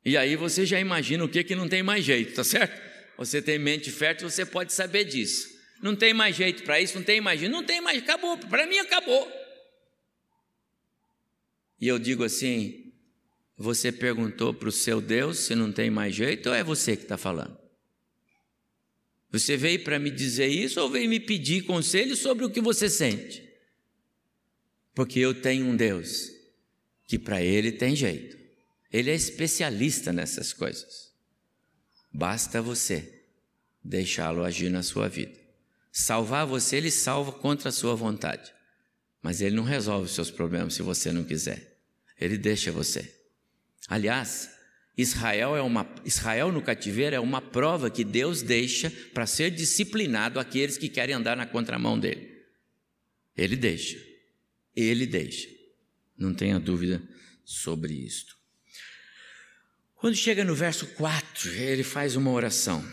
E 0.06 0.16
aí 0.16 0.38
você 0.38 0.66
já 0.66 0.80
imagina 0.80 1.26
o 1.26 1.28
que, 1.28 1.44
que 1.44 1.54
não 1.54 1.68
tem 1.68 1.84
mais 1.84 2.06
jeito, 2.06 2.34
tá 2.34 2.46
certo? 2.46 2.82
você 3.18 3.42
tem 3.42 3.60
mente 3.60 3.92
fértil, 3.92 4.30
você 4.30 4.46
pode 4.46 4.72
saber 4.72 5.04
disso. 5.04 5.50
Não 5.84 5.94
tem 5.94 6.14
mais 6.14 6.34
jeito 6.34 6.64
para 6.64 6.80
isso, 6.80 6.96
não 6.96 7.04
tem 7.04 7.20
mais 7.20 7.42
jeito, 7.42 7.52
não 7.52 7.64
tem 7.64 7.82
mais, 7.82 8.02
acabou, 8.02 8.38
para 8.38 8.66
mim 8.66 8.78
acabou. 8.80 9.30
E 11.78 11.90
eu 11.90 12.00
digo 12.00 12.24
assim: 12.24 12.94
você 13.58 13.92
perguntou 13.92 14.54
para 14.54 14.70
o 14.70 14.72
seu 14.72 15.02
Deus 15.02 15.40
se 15.40 15.56
não 15.56 15.74
tem 15.74 15.90
mais 15.90 16.16
jeito 16.16 16.48
ou 16.48 16.56
é 16.56 16.64
você 16.64 16.96
que 16.96 17.04
está 17.04 17.18
falando? 17.18 17.61
Você 19.32 19.56
veio 19.56 19.84
para 19.84 19.98
me 19.98 20.12
dizer 20.12 20.48
isso 20.48 20.80
ou 20.82 20.90
veio 20.90 21.10
me 21.10 21.20
pedir 21.20 21.64
conselho 21.64 22.16
sobre 22.16 22.46
o 22.46 22.50
que 22.50 22.60
você 22.60 22.90
sente? 22.90 23.50
Porque 24.94 25.20
eu 25.20 25.34
tenho 25.34 25.66
um 25.66 25.76
Deus 25.76 26.30
que 27.08 27.18
para 27.18 27.42
ele 27.42 27.72
tem 27.72 27.96
jeito. 27.96 28.38
Ele 28.92 29.10
é 29.10 29.16
especialista 29.16 30.12
nessas 30.12 30.52
coisas. 30.52 31.14
Basta 32.14 32.62
você 32.62 33.24
deixá-lo 33.84 34.44
agir 34.44 34.70
na 34.70 34.84
sua 34.84 35.08
vida. 35.08 35.40
Salvar 35.92 36.46
você, 36.46 36.78
ele 36.78 36.92
salva 36.92 37.32
contra 37.32 37.70
a 37.70 37.72
sua 37.72 37.96
vontade. 37.96 38.54
Mas 39.22 39.40
ele 39.40 39.56
não 39.56 39.64
resolve 39.64 40.06
os 40.06 40.16
seus 40.16 40.30
problemas 40.30 40.74
se 40.74 40.82
você 40.82 41.12
não 41.12 41.24
quiser. 41.24 41.78
Ele 42.20 42.38
deixa 42.38 42.72
você. 42.72 43.14
Aliás, 43.88 44.50
Israel 44.98 45.56
é 45.56 45.62
uma 45.62 45.88
Israel 46.06 46.52
no 46.52 46.62
cativeiro 46.62 47.16
é 47.16 47.20
uma 47.20 47.42
prova 47.42 47.90
que 47.90 48.04
Deus 48.04 48.42
deixa 48.42 48.92
para 49.14 49.26
ser 49.26 49.50
disciplinado 49.52 50.40
aqueles 50.40 50.78
que 50.78 50.90
querem 50.90 51.16
andar 51.16 51.38
na 51.38 51.46
contramão 51.46 51.98
dele. 51.98 52.30
Ele 53.36 53.56
deixa. 53.56 53.98
Ele 54.76 55.06
deixa. 55.06 55.48
Não 56.18 56.34
tenha 56.34 56.60
dúvida 56.60 57.02
sobre 57.44 57.94
isto. 57.94 58.36
Quando 59.96 60.16
chega 60.16 60.44
no 60.44 60.56
verso 60.56 60.88
4, 60.88 61.52
ele 61.54 61.84
faz 61.84 62.16
uma 62.16 62.32
oração. 62.32 62.84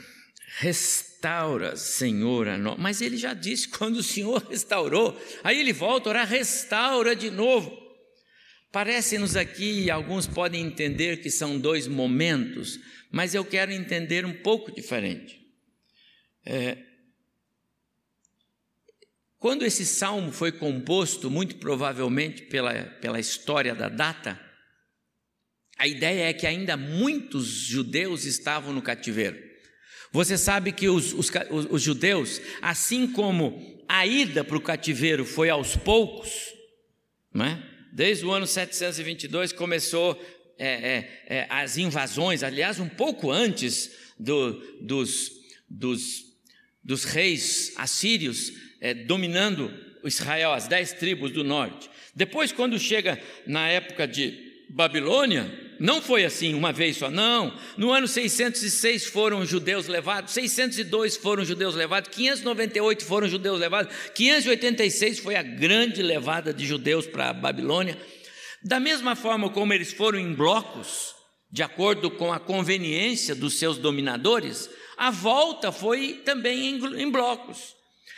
Restaura, 0.59 1.77
Senhor, 1.77 2.49
a 2.49 2.59
nós. 2.59 2.79
Mas 2.79 3.01
ele 3.01 3.17
já 3.17 3.35
disse 3.35 3.69
quando 3.73 3.97
o 3.97 4.03
Senhor 4.03 4.47
restaurou. 4.49 5.19
Aí 5.43 5.59
ele 5.59 5.73
volta 5.73 6.09
a 6.09 6.11
orar, 6.11 6.29
restaura 6.29 7.17
de 7.17 7.31
novo. 7.31 7.88
Parece-nos 8.71 9.35
aqui, 9.35 9.91
alguns 9.91 10.27
podem 10.27 10.65
entender 10.65 11.23
que 11.23 11.31
são 11.31 11.59
dois 11.59 11.87
momentos, 11.87 12.79
mas 13.11 13.35
eu 13.35 13.45
quero 13.45 13.73
entender 13.73 14.27
um 14.27 14.35
pouco 14.35 14.71
diferente. 14.71 15.41
É, 16.45 16.79
quando 19.39 19.65
esse 19.65 19.87
salmo 19.87 20.33
foi 20.33 20.51
composto, 20.51 21.31
muito 21.31 21.57
provavelmente 21.57 22.43
pela, 22.43 22.75
pela 23.01 23.21
história 23.21 23.75
da 23.75 23.89
data, 23.89 24.39
a 25.79 25.87
ideia 25.87 26.29
é 26.29 26.33
que 26.33 26.47
ainda 26.47 26.77
muitos 26.77 27.47
judeus 27.47 28.25
estavam 28.25 28.73
no 28.73 28.83
cativeiro. 28.83 29.39
Você 30.11 30.37
sabe 30.37 30.73
que 30.73 30.89
os, 30.89 31.13
os, 31.13 31.31
os 31.71 31.83
judeus, 31.83 32.41
assim 32.61 33.07
como 33.13 33.79
a 33.89 34.05
ida 34.05 34.43
para 34.43 34.57
o 34.57 34.61
cativeiro 34.61 35.25
foi 35.25 35.49
aos 35.49 35.77
poucos, 35.77 36.31
não 37.33 37.45
é? 37.45 37.78
Desde 37.93 38.25
o 38.25 38.33
ano 38.33 38.47
722 38.47 39.53
começou 39.53 40.21
é, 40.59 40.67
é, 40.67 41.37
é, 41.37 41.47
as 41.49 41.77
invasões, 41.77 42.43
aliás, 42.43 42.81
um 42.81 42.89
pouco 42.89 43.31
antes 43.31 43.91
do, 44.19 44.55
dos, 44.81 45.31
dos, 45.69 46.25
dos 46.83 47.05
reis 47.05 47.73
assírios 47.77 48.53
é, 48.81 48.93
dominando 48.93 49.73
Israel, 50.05 50.53
as 50.53 50.67
dez 50.67 50.93
tribos 50.93 51.31
do 51.31 51.45
norte. 51.45 51.89
Depois, 52.15 52.51
quando 52.51 52.79
chega 52.79 53.21
na 53.47 53.69
época 53.69 54.07
de 54.07 54.67
Babilônia, 54.71 55.68
não 55.79 56.03
foi 56.03 56.25
assim 56.25 56.55
uma 56.55 56.73
vez 56.73 56.97
só, 56.97 57.11
não. 57.11 57.57
No 57.77 57.93
ano 57.93 58.09
606 58.09 59.07
foram 59.07 59.45
judeus 59.47 59.87
levados, 59.87 60.33
602 60.35 61.17
foram 61.17 61.45
judeus 61.45 61.75
levados, 61.75 62.11
598 62.11 63.05
foram 63.05 63.29
judeus 63.29 63.61
levados, 63.61 63.95
586 64.15 65.21
foi 65.21 65.37
a 65.37 65.43
grande 65.43 66.03
levada 66.03 66.53
de 66.53 66.67
judeus 66.67 67.07
para 67.07 67.31
a 67.31 67.33
Babilônia. 67.33 67.97
Da 68.63 68.81
mesma 68.81 69.15
forma 69.15 69.51
como 69.51 69.73
eles 69.73 69.93
foram 69.93 70.19
em 70.19 70.35
blocos, 70.35 71.15
de 71.51 71.63
acordo 71.63 72.11
com 72.11 72.33
a 72.33 72.41
conveniência 72.41 73.35
dos 73.35 73.59
seus 73.59 73.79
dominadores, 73.79 74.69
a 74.97 75.11
volta 75.11 75.71
foi 75.71 76.21
também 76.25 76.81
em, 76.97 77.11
blocos. 77.11 77.77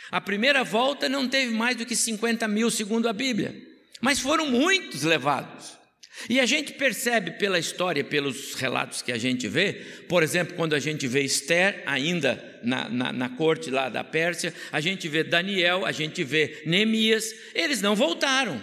A 0.09 0.19
primeira 0.19 0.63
volta 0.63 1.07
não 1.07 1.29
teve 1.29 1.53
mais 1.53 1.77
do 1.77 1.85
que 1.85 1.95
50 1.95 2.47
mil, 2.47 2.71
segundo 2.71 3.07
a 3.07 3.13
Bíblia, 3.13 3.55
mas 4.01 4.19
foram 4.19 4.47
muitos 4.47 5.03
levados. 5.03 5.80
E 6.29 6.39
a 6.39 6.45
gente 6.45 6.73
percebe 6.73 7.31
pela 7.31 7.57
história, 7.57 8.03
pelos 8.03 8.53
relatos 8.55 9.01
que 9.01 9.11
a 9.11 9.17
gente 9.17 9.47
vê, 9.47 9.73
por 10.07 10.23
exemplo, 10.23 10.55
quando 10.55 10.73
a 10.73 10.79
gente 10.79 11.07
vê 11.07 11.21
Esther, 11.21 11.83
ainda 11.85 12.59
na, 12.63 12.89
na, 12.89 13.13
na, 13.13 13.29
corte 13.29 13.71
lá 13.71 13.89
da 13.89 14.03
Pérsia, 14.03 14.53
a 14.71 14.81
gente 14.81 15.07
vê 15.07 15.23
Daniel, 15.23 15.85
a 15.85 15.91
gente 15.91 16.23
vê 16.23 16.61
Neemias, 16.65 17.33
eles 17.55 17.81
não 17.81 17.95
voltaram. 17.95 18.61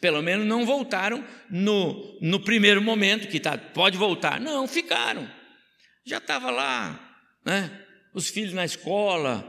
Pelo 0.00 0.20
menos 0.20 0.44
não 0.44 0.66
voltaram 0.66 1.24
no, 1.48 2.18
no 2.20 2.40
primeiro 2.40 2.82
momento, 2.82 3.28
que 3.28 3.38
tá, 3.38 3.56
pode 3.56 3.96
voltar. 3.96 4.40
Não, 4.40 4.66
ficaram. 4.66 5.30
Já 6.04 6.18
estava 6.18 6.50
lá, 6.50 7.16
né? 7.44 7.70
os 8.14 8.28
filhos 8.28 8.52
na 8.52 8.64
escola, 8.64 9.44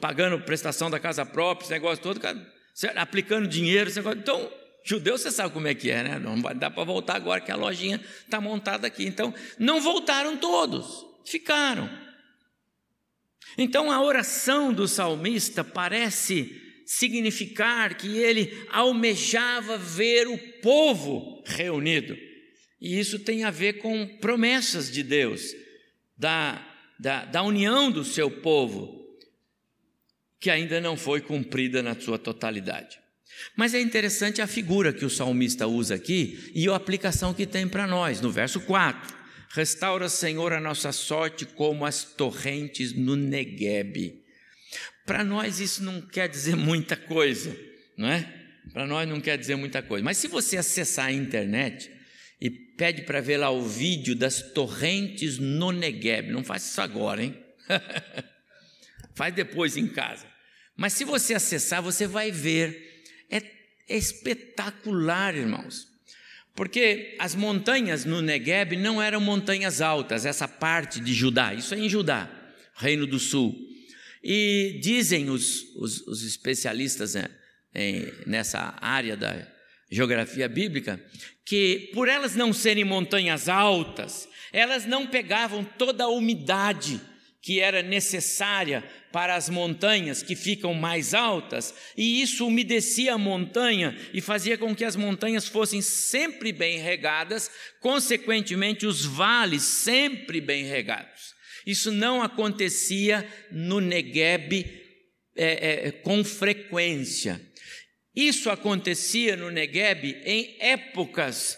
pagando 0.00 0.40
prestação 0.40 0.90
da 0.90 1.00
casa 1.00 1.24
própria, 1.26 1.64
esse 1.64 1.72
negócio 1.72 2.02
todo, 2.02 2.20
aplicando 2.96 3.48
dinheiro, 3.48 3.88
esse 3.88 3.98
negócio. 3.98 4.20
Então, 4.20 4.52
Judeu, 4.84 5.18
você 5.18 5.30
sabe 5.30 5.52
como 5.52 5.68
é 5.68 5.74
que 5.74 5.90
é, 5.90 6.02
né? 6.02 6.18
Não 6.18 6.40
vai 6.40 6.54
dar 6.54 6.70
para 6.70 6.84
voltar 6.84 7.16
agora 7.16 7.40
que 7.40 7.50
a 7.50 7.56
lojinha 7.56 8.00
está 8.24 8.40
montada 8.40 8.86
aqui. 8.86 9.04
Então, 9.04 9.34
não 9.58 9.80
voltaram 9.80 10.36
todos, 10.36 11.04
ficaram. 11.24 11.88
Então, 13.58 13.90
a 13.90 14.02
oração 14.02 14.72
do 14.72 14.88
salmista 14.88 15.62
parece 15.62 16.60
significar 16.86 17.96
que 17.96 18.18
ele 18.18 18.66
almejava 18.70 19.76
ver 19.76 20.26
o 20.26 20.38
povo 20.60 21.42
reunido. 21.46 22.16
E 22.80 22.98
isso 22.98 23.18
tem 23.18 23.44
a 23.44 23.50
ver 23.50 23.74
com 23.74 24.06
promessas 24.18 24.90
de 24.90 25.02
Deus, 25.02 25.54
da, 26.16 26.66
da, 26.98 27.24
da 27.26 27.42
união 27.42 27.90
do 27.90 28.04
seu 28.04 28.30
povo, 28.30 28.98
que 30.40 30.50
ainda 30.50 30.80
não 30.80 30.96
foi 30.96 31.20
cumprida 31.20 31.82
na 31.82 31.98
sua 31.98 32.18
totalidade. 32.18 32.98
Mas 33.56 33.74
é 33.74 33.80
interessante 33.80 34.40
a 34.40 34.46
figura 34.46 34.92
que 34.92 35.04
o 35.04 35.10
salmista 35.10 35.66
usa 35.66 35.94
aqui 35.94 36.50
e 36.54 36.68
a 36.68 36.74
aplicação 36.74 37.34
que 37.34 37.46
tem 37.46 37.68
para 37.68 37.86
nós, 37.86 38.20
no 38.20 38.30
verso 38.30 38.60
4. 38.60 39.18
Restaura, 39.50 40.08
Senhor, 40.08 40.52
a 40.52 40.60
nossa 40.60 40.92
sorte 40.92 41.44
como 41.44 41.84
as 41.84 42.04
torrentes 42.04 42.92
no 42.92 43.16
Negueb. 43.16 44.22
Para 45.04 45.24
nós 45.24 45.58
isso 45.58 45.82
não 45.82 46.00
quer 46.00 46.28
dizer 46.28 46.54
muita 46.54 46.96
coisa, 46.96 47.56
não 47.96 48.08
é? 48.08 48.32
Para 48.72 48.86
nós 48.86 49.08
não 49.08 49.20
quer 49.20 49.36
dizer 49.36 49.56
muita 49.56 49.82
coisa. 49.82 50.04
Mas 50.04 50.18
se 50.18 50.28
você 50.28 50.56
acessar 50.56 51.06
a 51.06 51.12
internet 51.12 51.90
e 52.40 52.48
pede 52.48 53.02
para 53.02 53.20
ver 53.20 53.38
lá 53.38 53.50
o 53.50 53.62
vídeo 53.62 54.14
das 54.14 54.40
torrentes 54.40 55.38
no 55.38 55.72
Negueb, 55.72 56.30
não 56.30 56.44
faz 56.44 56.64
isso 56.64 56.80
agora, 56.80 57.24
hein? 57.24 57.36
faz 59.14 59.34
depois 59.34 59.76
em 59.76 59.88
casa. 59.88 60.26
Mas 60.76 60.92
se 60.92 61.04
você 61.04 61.34
acessar, 61.34 61.82
você 61.82 62.06
vai 62.06 62.30
ver 62.30 62.89
espetacular, 63.96 65.34
irmãos. 65.34 65.88
Porque 66.54 67.16
as 67.18 67.34
montanhas 67.34 68.04
no 68.04 68.20
Negueb 68.20 68.76
não 68.76 69.00
eram 69.00 69.20
montanhas 69.20 69.80
altas, 69.80 70.26
essa 70.26 70.46
parte 70.46 71.00
de 71.00 71.14
Judá, 71.14 71.54
isso 71.54 71.74
é 71.74 71.78
em 71.78 71.88
Judá, 71.88 72.30
Reino 72.74 73.06
do 73.06 73.18
Sul. 73.18 73.54
E 74.22 74.78
dizem 74.82 75.30
os, 75.30 75.74
os, 75.76 76.06
os 76.06 76.22
especialistas 76.22 77.14
né, 77.14 77.28
em, 77.74 78.12
nessa 78.26 78.76
área 78.80 79.16
da 79.16 79.46
geografia 79.90 80.48
bíblica 80.48 81.02
que, 81.44 81.90
por 81.94 82.08
elas 82.08 82.36
não 82.36 82.52
serem 82.52 82.84
montanhas 82.84 83.48
altas, 83.48 84.28
elas 84.52 84.84
não 84.84 85.06
pegavam 85.06 85.64
toda 85.64 86.04
a 86.04 86.08
umidade 86.08 87.00
que 87.42 87.60
era 87.60 87.82
necessária 87.82 88.84
para 89.12 89.34
as 89.34 89.48
montanhas 89.48 90.22
que 90.22 90.36
ficam 90.36 90.72
mais 90.72 91.14
altas, 91.14 91.74
e 91.96 92.22
isso 92.22 92.46
umedecia 92.46 93.14
a 93.14 93.18
montanha 93.18 93.96
e 94.12 94.20
fazia 94.20 94.56
com 94.56 94.74
que 94.74 94.84
as 94.84 94.96
montanhas 94.96 95.48
fossem 95.48 95.82
sempre 95.82 96.52
bem 96.52 96.78
regadas, 96.78 97.50
consequentemente, 97.80 98.86
os 98.86 99.04
vales 99.04 99.62
sempre 99.62 100.40
bem 100.40 100.64
regados. 100.64 101.34
Isso 101.66 101.92
não 101.92 102.22
acontecia 102.22 103.28
no 103.50 103.80
Negueb 103.80 104.80
é, 105.36 105.86
é, 105.88 105.90
com 105.92 106.24
frequência. 106.24 107.40
Isso 108.14 108.50
acontecia 108.50 109.36
no 109.36 109.50
Negueb 109.50 110.20
em 110.24 110.56
épocas 110.60 111.56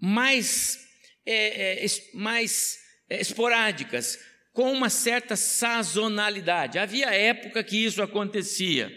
mais, 0.00 0.78
é, 1.26 1.84
é 1.84 1.86
mais 2.14 2.78
é, 3.10 3.20
esporádicas, 3.20 4.18
com 4.58 4.72
uma 4.72 4.90
certa 4.90 5.36
sazonalidade. 5.36 6.80
Havia 6.80 7.14
época 7.14 7.62
que 7.62 7.76
isso 7.76 8.02
acontecia. 8.02 8.92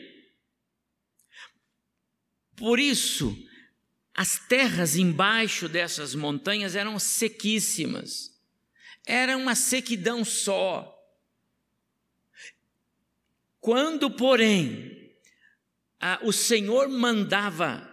Por 2.56 2.80
isso, 2.80 3.38
as 4.12 4.40
terras 4.40 4.96
embaixo 4.96 5.70
dessas 5.70 6.16
montanhas 6.16 6.76
eram 6.76 6.98
sequíssimas. 6.98 8.36
Era 9.06 9.38
uma 9.38 9.54
sequidão 9.54 10.26
só. 10.26 11.00
Quando, 13.60 14.10
porém, 14.10 15.16
a, 16.00 16.22
o 16.24 16.34
Senhor 16.34 16.90
mandava 16.90 17.88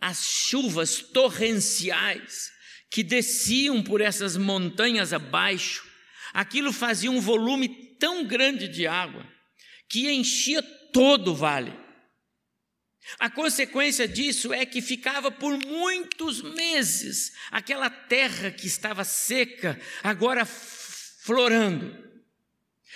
as 0.00 0.24
chuvas 0.24 0.98
torrenciais 1.00 2.50
que 2.90 3.04
desciam 3.04 3.80
por 3.80 4.00
essas 4.00 4.36
montanhas 4.36 5.12
abaixo, 5.12 5.91
aquilo 6.32 6.72
fazia 6.72 7.10
um 7.10 7.20
volume 7.20 7.68
tão 7.98 8.24
grande 8.24 8.68
de 8.68 8.86
água 8.86 9.26
que 9.88 10.10
enchia 10.10 10.62
todo 10.92 11.32
o 11.32 11.34
vale. 11.34 11.72
A 13.18 13.28
consequência 13.28 14.06
disso 14.06 14.52
é 14.52 14.64
que 14.64 14.80
ficava 14.80 15.30
por 15.30 15.58
muitos 15.66 16.40
meses 16.40 17.32
aquela 17.50 17.90
terra 17.90 18.50
que 18.50 18.66
estava 18.66 19.04
seca, 19.04 19.78
agora 20.02 20.44
florando. 20.46 21.96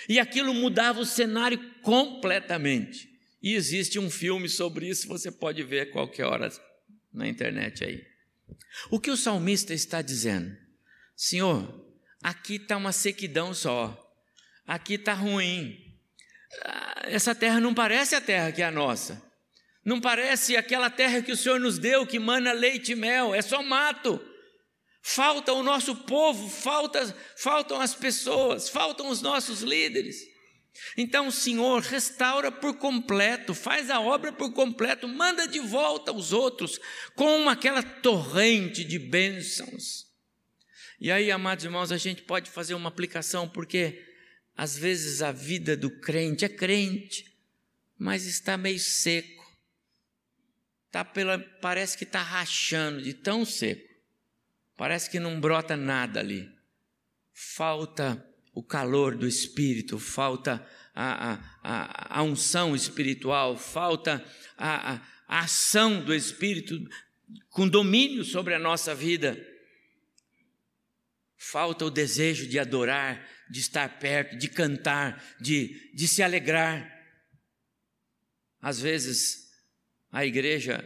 E 0.07 0.19
aquilo 0.19 0.53
mudava 0.53 0.99
o 0.99 1.05
cenário 1.05 1.59
completamente. 1.81 3.09
E 3.41 3.53
existe 3.53 3.99
um 3.99 4.09
filme 4.09 4.47
sobre 4.49 4.87
isso, 4.87 5.07
você 5.07 5.31
pode 5.31 5.61
ver 5.63 5.91
qualquer 5.91 6.25
hora 6.25 6.49
na 7.13 7.27
internet 7.27 7.83
aí. 7.83 8.05
O 8.89 8.99
que 8.99 9.11
o 9.11 9.17
salmista 9.17 9.73
está 9.73 10.01
dizendo? 10.01 10.55
Senhor, 11.15 11.86
aqui 12.27 12.55
está 12.55 12.75
uma 12.75 12.91
sequidão 12.91 13.53
só, 13.53 13.97
aqui 14.67 14.95
está 14.95 15.13
ruim. 15.13 15.77
Ah, 16.65 17.03
essa 17.05 17.33
terra 17.33 17.61
não 17.61 17.73
parece 17.73 18.15
a 18.15 18.21
terra 18.21 18.51
que 18.51 18.61
é 18.61 18.65
a 18.65 18.71
nossa, 18.71 19.21
não 19.85 20.01
parece 20.01 20.57
aquela 20.57 20.89
terra 20.89 21.21
que 21.21 21.31
o 21.31 21.37
Senhor 21.37 21.57
nos 21.57 21.79
deu, 21.79 22.05
que 22.05 22.19
mana 22.19 22.51
leite 22.51 22.91
e 22.91 22.95
mel, 22.95 23.33
é 23.33 23.41
só 23.41 23.63
mato. 23.63 24.21
Falta 25.01 25.53
o 25.53 25.63
nosso 25.63 25.95
povo, 25.95 26.49
falta, 26.49 27.15
faltam 27.37 27.79
as 27.79 27.95
pessoas, 27.95 28.67
faltam 28.67 29.07
os 29.07 29.21
nossos 29.21 29.61
líderes. 29.61 30.17
Então, 30.97 31.31
Senhor, 31.31 31.81
restaura 31.81 32.51
por 32.51 32.75
completo, 32.75 33.53
faz 33.53 33.89
a 33.89 34.01
obra 34.01 34.33
por 34.33 34.51
completo, 34.51 35.07
manda 35.07 35.47
de 35.47 35.59
volta 35.59 36.11
os 36.11 36.33
outros 36.33 36.77
com 37.15 37.47
aquela 37.47 37.81
torrente 37.81 38.83
de 38.83 38.99
bênçãos. 38.99 40.06
E 40.99 41.11
aí, 41.11 41.29
amados 41.29 41.63
irmãos, 41.63 41.91
a 41.91 41.97
gente 41.97 42.23
pode 42.23 42.49
fazer 42.49 42.73
uma 42.73 42.89
aplicação, 42.89 43.47
porque 43.47 44.03
às 44.55 44.75
vezes 44.75 45.21
a 45.21 45.31
vida 45.31 45.77
do 45.77 45.91
crente 45.91 46.43
é 46.43 46.49
crente, 46.49 47.31
mas 47.97 48.25
está 48.25 48.57
meio 48.57 48.79
seco. 48.79 49.45
Tá 50.91 51.05
pela, 51.05 51.37
parece 51.37 51.95
que 51.95 52.03
está 52.03 52.21
rachando 52.21 53.01
de 53.03 53.13
tão 53.13 53.45
seco. 53.45 53.87
Parece 54.75 55.09
que 55.09 55.19
não 55.19 55.39
brota 55.39 55.77
nada 55.77 56.19
ali. 56.19 56.49
Falta 57.31 58.25
o 58.51 58.63
calor 58.63 59.15
do 59.15 59.27
Espírito, 59.27 59.99
falta 59.99 60.65
a, 60.95 61.39
a, 61.61 62.19
a, 62.19 62.23
unção 62.23 62.75
espiritual, 62.75 63.55
falta 63.55 64.25
a, 64.57 64.93
a, 64.93 65.01
a 65.27 65.39
ação 65.41 66.03
do 66.03 66.15
Espírito 66.15 66.75
com 67.49 67.67
domínio 67.67 68.23
sobre 68.23 68.55
a 68.55 68.59
nossa 68.59 68.95
vida. 68.95 69.37
Falta 71.37 71.85
o 71.85 71.91
desejo 71.91 72.47
de 72.47 72.57
adorar, 72.57 73.25
de 73.49 73.59
estar 73.59 73.99
perto, 73.99 74.35
de 74.35 74.49
cantar, 74.49 75.23
de, 75.39 75.91
de 75.93 76.07
se 76.07 76.23
alegrar. 76.23 76.93
Às 78.59 78.79
vezes, 78.79 79.47
a 80.11 80.25
igreja, 80.25 80.83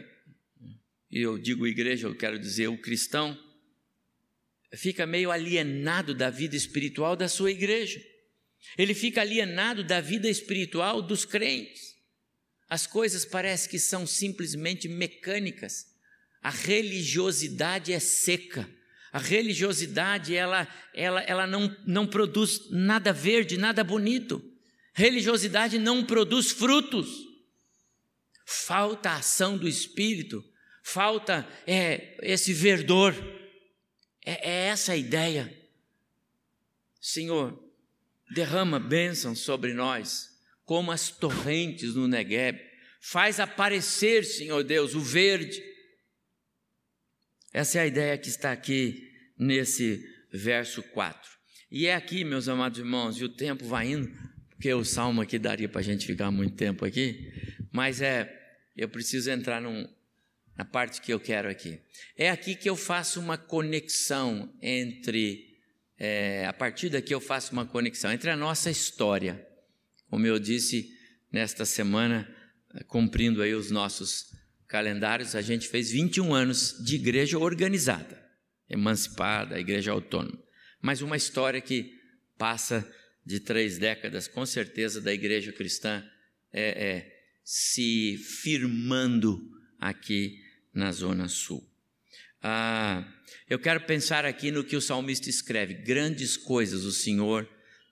e 1.10 1.20
eu 1.20 1.38
digo 1.38 1.66
igreja, 1.66 2.06
eu 2.06 2.14
quero 2.14 2.38
dizer 2.38 2.68
o 2.68 2.80
cristão, 2.80 3.38
fica 4.74 5.06
meio 5.06 5.30
alienado 5.30 6.14
da 6.14 6.30
vida 6.30 6.54
espiritual 6.54 7.16
da 7.16 7.28
sua 7.28 7.50
igreja. 7.50 8.00
Ele 8.76 8.94
fica 8.94 9.20
alienado 9.20 9.82
da 9.82 10.00
vida 10.00 10.28
espiritual 10.28 11.02
dos 11.02 11.24
crentes. 11.24 11.96
As 12.68 12.86
coisas 12.86 13.24
parecem 13.24 13.70
que 13.70 13.78
são 13.78 14.06
simplesmente 14.06 14.88
mecânicas. 14.88 15.86
A 16.40 16.50
religiosidade 16.50 17.92
é 17.92 17.98
seca. 17.98 18.68
A 19.12 19.18
religiosidade 19.18 20.34
ela, 20.34 20.66
ela, 20.94 21.20
ela 21.22 21.46
não, 21.46 21.76
não 21.86 22.06
produz 22.06 22.70
nada 22.70 23.12
verde, 23.12 23.58
nada 23.58 23.84
bonito. 23.84 24.42
Religiosidade 24.94 25.78
não 25.78 26.02
produz 26.04 26.50
frutos. 26.50 27.08
Falta 28.46 29.10
a 29.10 29.16
ação 29.16 29.58
do 29.58 29.68
Espírito, 29.68 30.42
falta 30.82 31.46
é, 31.66 32.16
esse 32.22 32.54
verdor. 32.54 33.14
É, 34.24 34.50
é 34.50 34.66
essa 34.68 34.92
a 34.92 34.96
ideia. 34.96 35.52
Senhor, 37.00 37.62
derrama 38.30 38.80
bênção 38.80 39.34
sobre 39.34 39.74
nós, 39.74 40.30
como 40.64 40.90
as 40.90 41.10
torrentes 41.10 41.94
no 41.94 42.08
Negueb. 42.08 42.58
Faz 43.00 43.40
aparecer, 43.40 44.24
Senhor 44.24 44.62
Deus, 44.62 44.94
o 44.94 45.00
verde. 45.00 45.71
Essa 47.52 47.78
é 47.78 47.82
a 47.82 47.86
ideia 47.86 48.16
que 48.16 48.28
está 48.28 48.50
aqui 48.50 49.10
nesse 49.38 50.02
verso 50.32 50.82
4. 50.82 51.30
E 51.70 51.86
é 51.86 51.94
aqui, 51.94 52.24
meus 52.24 52.48
amados 52.48 52.78
irmãos, 52.78 53.20
e 53.20 53.24
o 53.24 53.28
tempo 53.28 53.64
vai 53.66 53.88
indo, 53.92 54.10
porque 54.50 54.72
o 54.72 54.84
salmo 54.84 55.20
aqui 55.20 55.38
daria 55.38 55.68
para 55.68 55.80
a 55.80 55.84
gente 55.84 56.06
ficar 56.06 56.30
muito 56.30 56.56
tempo 56.56 56.84
aqui, 56.84 57.30
mas 57.70 58.00
é, 58.00 58.30
eu 58.74 58.88
preciso 58.88 59.30
entrar 59.30 59.60
num, 59.60 59.86
na 60.56 60.64
parte 60.64 61.00
que 61.02 61.12
eu 61.12 61.20
quero 61.20 61.48
aqui. 61.48 61.78
É 62.16 62.30
aqui 62.30 62.54
que 62.54 62.68
eu 62.68 62.76
faço 62.76 63.20
uma 63.20 63.36
conexão 63.36 64.50
entre, 64.62 65.58
é, 65.98 66.46
a 66.46 66.52
partir 66.54 66.88
daqui 66.88 67.14
eu 67.14 67.20
faço 67.20 67.52
uma 67.52 67.66
conexão 67.66 68.10
entre 68.10 68.30
a 68.30 68.36
nossa 68.36 68.70
história, 68.70 69.46
como 70.08 70.26
eu 70.26 70.38
disse 70.38 70.90
nesta 71.30 71.66
semana, 71.66 72.28
cumprindo 72.86 73.42
aí 73.42 73.54
os 73.54 73.70
nossos 73.70 74.32
calendários, 74.72 75.36
a 75.36 75.42
gente 75.42 75.68
fez 75.68 75.90
21 75.90 76.32
anos 76.32 76.82
de 76.82 76.94
igreja 76.94 77.38
organizada, 77.38 78.18
emancipada, 78.70 79.60
igreja 79.60 79.92
autônoma. 79.92 80.42
Mas 80.80 81.02
uma 81.02 81.14
história 81.14 81.60
que 81.60 81.92
passa 82.38 82.90
de 83.24 83.38
três 83.38 83.76
décadas, 83.76 84.26
com 84.26 84.46
certeza, 84.46 84.98
da 84.98 85.12
igreja 85.12 85.52
cristã 85.52 86.02
é, 86.50 86.62
é 86.62 87.22
se 87.44 88.16
firmando 88.16 89.46
aqui 89.78 90.40
na 90.72 90.90
Zona 90.90 91.28
Sul. 91.28 91.62
Ah, 92.42 93.06
eu 93.50 93.58
quero 93.58 93.84
pensar 93.84 94.24
aqui 94.24 94.50
no 94.50 94.64
que 94.64 94.74
o 94.74 94.80
salmista 94.80 95.28
escreve: 95.28 95.74
grandes 95.74 96.34
coisas 96.34 96.84
o 96.84 96.92
Senhor 96.92 97.46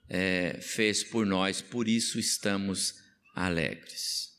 é, 0.08 0.58
fez 0.62 1.04
por 1.04 1.26
nós, 1.26 1.60
por 1.60 1.86
isso 1.86 2.18
estamos 2.18 2.94
alegres. 3.34 4.29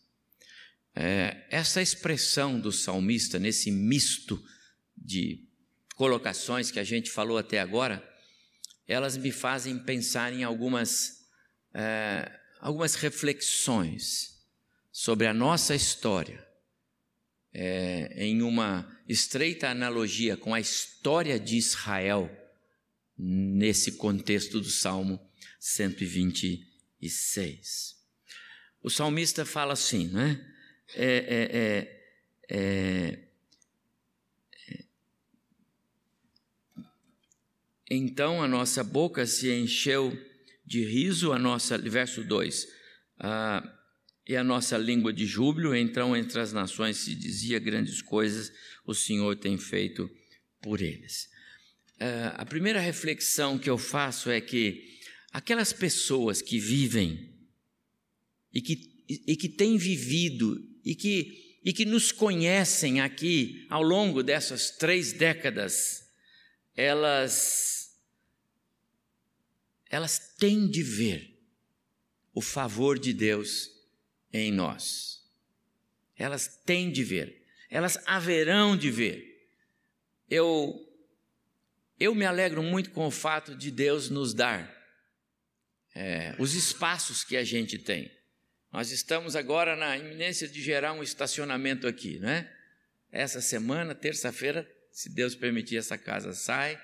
É, 0.95 1.45
essa 1.49 1.81
expressão 1.81 2.59
do 2.59 2.71
salmista, 2.71 3.39
nesse 3.39 3.71
misto 3.71 4.43
de 4.95 5.47
colocações 5.95 6.71
que 6.71 6.79
a 6.79 6.83
gente 6.83 7.09
falou 7.09 7.37
até 7.37 7.59
agora, 7.59 8.07
elas 8.87 9.15
me 9.15 9.31
fazem 9.31 9.79
pensar 9.79 10.33
em 10.33 10.43
algumas, 10.43 11.25
é, 11.73 12.31
algumas 12.59 12.95
reflexões 12.95 14.41
sobre 14.91 15.27
a 15.27 15.33
nossa 15.33 15.73
história 15.73 16.45
é, 17.53 18.13
em 18.17 18.41
uma 18.41 18.99
estreita 19.07 19.69
analogia 19.69 20.35
com 20.37 20.53
a 20.53 20.59
história 20.59 21.39
de 21.39 21.55
Israel, 21.57 22.29
nesse 23.17 23.93
contexto 23.93 24.59
do 24.59 24.69
Salmo 24.69 25.19
126. 25.59 27.95
O 28.81 28.89
salmista 28.89 29.45
fala 29.45 29.71
assim, 29.73 30.07
né? 30.07 30.43
É, 30.95 31.97
é, 32.49 32.57
é, 32.57 33.19
então 37.89 38.41
a 38.41 38.47
nossa 38.47 38.83
boca 38.83 39.25
se 39.25 39.51
encheu 39.51 40.17
de 40.65 40.83
riso, 40.85 41.31
a 41.31 41.39
nossa, 41.39 41.77
verso 41.77 42.23
2, 42.23 42.67
ah, 43.19 43.77
e 44.27 44.35
a 44.35 44.43
nossa 44.43 44.77
língua 44.77 45.11
de 45.11 45.25
júbilo, 45.25 45.75
então 45.75 46.15
entre 46.15 46.39
as 46.39 46.53
nações 46.53 46.97
se 46.97 47.13
dizia 47.13 47.59
grandes 47.59 48.01
coisas 48.01 48.51
o 48.85 48.93
Senhor 48.93 49.35
tem 49.35 49.57
feito 49.57 50.09
por 50.61 50.81
eles. 50.81 51.29
Uh, 51.99 52.33
a 52.35 52.45
primeira 52.45 52.79
reflexão 52.79 53.59
que 53.59 53.69
eu 53.69 53.77
faço 53.77 54.29
é 54.29 54.41
que 54.41 54.99
aquelas 55.31 55.71
pessoas 55.71 56.41
que 56.41 56.59
vivem 56.59 57.29
e 58.53 58.61
que, 58.61 59.05
e 59.27 59.35
que 59.35 59.49
têm 59.49 59.77
vivido 59.77 60.57
e 60.83 60.95
que, 60.95 61.59
e 61.63 61.73
que 61.73 61.85
nos 61.85 62.11
conhecem 62.11 63.01
aqui 63.01 63.65
ao 63.69 63.81
longo 63.81 64.23
dessas 64.23 64.71
três 64.71 65.13
décadas, 65.13 66.09
elas, 66.75 67.95
elas 69.89 70.35
têm 70.37 70.67
de 70.67 70.83
ver 70.83 71.39
o 72.33 72.41
favor 72.41 72.97
de 72.97 73.13
Deus 73.13 73.69
em 74.31 74.51
nós. 74.51 75.21
Elas 76.15 76.47
têm 76.65 76.91
de 76.91 77.03
ver, 77.03 77.45
elas 77.69 77.97
haverão 78.05 78.77
de 78.77 78.91
ver. 78.91 79.49
Eu 80.29 80.87
eu 82.01 82.15
me 82.15 82.25
alegro 82.25 82.63
muito 82.63 82.89
com 82.89 83.05
o 83.05 83.11
fato 83.11 83.55
de 83.55 83.69
Deus 83.69 84.09
nos 84.09 84.33
dar 84.33 84.75
é, 85.93 86.35
os 86.39 86.55
espaços 86.55 87.23
que 87.23 87.37
a 87.37 87.43
gente 87.43 87.77
tem. 87.77 88.11
Nós 88.71 88.89
estamos 88.91 89.35
agora 89.35 89.75
na 89.75 89.97
iminência 89.97 90.47
de 90.47 90.61
gerar 90.61 90.93
um 90.93 91.03
estacionamento 91.03 91.87
aqui, 91.87 92.19
né? 92.19 92.49
Essa 93.11 93.41
semana, 93.41 93.93
terça-feira, 93.93 94.65
se 94.91 95.09
Deus 95.09 95.35
permitir, 95.35 95.75
essa 95.75 95.97
casa 95.97 96.33
sai. 96.33 96.81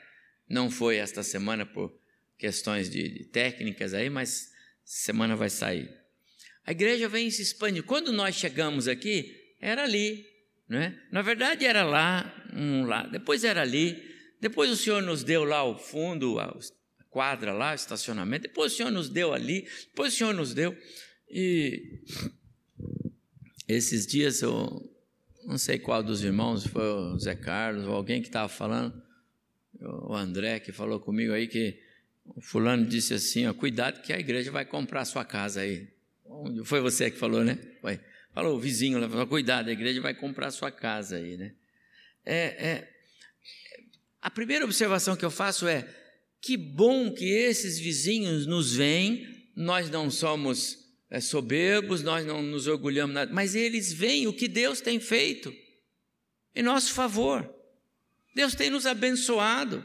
Não 0.49 0.69
foi 0.69 0.97
esta 0.97 1.23
semana 1.23 1.65
por 1.65 1.97
questões 2.37 2.89
de, 2.89 3.07
de 3.07 3.23
técnicas 3.25 3.93
aí, 3.93 4.09
mas 4.09 4.51
semana 4.83 5.35
vai 5.35 5.49
sair. 5.49 5.89
A 6.65 6.71
igreja 6.71 7.07
vem 7.07 7.31
se 7.31 7.41
expandir. 7.41 7.83
Quando 7.83 8.11
nós 8.11 8.35
chegamos 8.35 8.89
aqui, 8.89 9.55
era 9.61 9.83
ali, 9.83 10.25
não 10.67 10.79
é? 10.79 10.93
Na 11.09 11.21
verdade 11.21 11.65
era 11.65 11.85
lá, 11.85 12.45
um 12.53 12.85
lá, 12.85 13.03
depois 13.07 13.45
era 13.45 13.61
ali, 13.61 14.03
depois 14.41 14.69
o 14.69 14.75
Senhor 14.75 15.01
nos 15.01 15.23
deu 15.23 15.45
lá 15.45 15.63
o 15.63 15.77
fundo, 15.77 16.37
a 16.37 16.53
quadra 17.09 17.53
lá, 17.53 17.71
o 17.71 17.75
estacionamento, 17.75 18.43
depois 18.43 18.73
o 18.73 18.75
Senhor 18.75 18.91
nos 18.91 19.09
deu 19.09 19.33
ali, 19.33 19.61
depois 19.87 20.13
o 20.13 20.17
Senhor 20.17 20.33
nos 20.33 20.53
deu. 20.53 20.77
E 21.29 21.99
esses 23.67 24.07
dias 24.07 24.41
eu 24.41 24.89
não 25.45 25.57
sei 25.57 25.79
qual 25.79 26.03
dos 26.03 26.23
irmãos, 26.23 26.65
foi 26.65 26.83
o 26.83 27.17
Zé 27.17 27.35
Carlos 27.35 27.85
ou 27.85 27.93
alguém 27.93 28.21
que 28.21 28.27
estava 28.27 28.49
falando, 28.49 29.01
o 29.79 30.13
André 30.13 30.59
que 30.59 30.71
falou 30.71 30.99
comigo 30.99 31.33
aí 31.33 31.47
que 31.47 31.79
o 32.25 32.41
fulano 32.41 32.85
disse 32.85 33.13
assim, 33.13 33.47
ó, 33.47 33.53
cuidado 33.53 34.01
que 34.01 34.11
a 34.11 34.19
igreja 34.19 34.51
vai 34.51 34.65
comprar 34.65 35.05
sua 35.05 35.23
casa 35.23 35.61
aí. 35.61 35.87
Foi 36.65 36.81
você 36.81 37.09
que 37.09 37.17
falou, 37.17 37.43
né? 37.43 37.57
Foi. 37.79 37.99
Falou 38.33 38.57
o 38.57 38.59
vizinho 38.59 38.99
falou, 39.09 39.25
cuidado, 39.25 39.69
a 39.69 39.71
igreja 39.71 40.01
vai 40.01 40.13
comprar 40.13 40.51
sua 40.51 40.69
casa 40.69 41.15
aí, 41.15 41.37
né? 41.37 41.53
É, 42.25 42.67
é, 42.67 42.93
a 44.21 44.29
primeira 44.29 44.65
observação 44.65 45.15
que 45.15 45.23
eu 45.23 45.31
faço 45.31 45.67
é: 45.67 45.87
que 46.41 46.57
bom 46.57 47.13
que 47.13 47.25
esses 47.25 47.79
vizinhos 47.79 48.45
nos 48.45 48.75
veem, 48.75 49.25
nós 49.55 49.89
não 49.89 50.11
somos 50.11 50.86
é, 51.09 51.21
soberbos, 51.21 52.03
nós 52.03 52.25
não 52.25 52.41
nos 52.41 52.67
orgulhamos 52.67 53.13
nada, 53.13 53.33
mas 53.33 53.55
eles 53.55 53.93
veem 53.93 54.27
o 54.27 54.33
que 54.33 54.47
Deus 54.47 54.81
tem 54.81 54.99
feito 54.99 55.53
em 56.53 56.63
nosso 56.63 56.93
favor. 56.93 57.53
Deus 58.35 58.53
tem 58.53 58.69
nos 58.69 58.85
abençoado. 58.85 59.83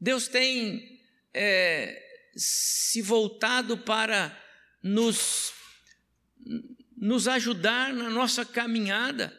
Deus 0.00 0.28
tem 0.28 1.00
é, 1.34 2.02
se 2.34 3.02
voltado 3.02 3.76
para 3.78 4.38
nos, 4.82 5.52
nos 6.96 7.28
ajudar 7.28 7.92
na 7.92 8.08
nossa 8.08 8.44
caminhada. 8.44 9.36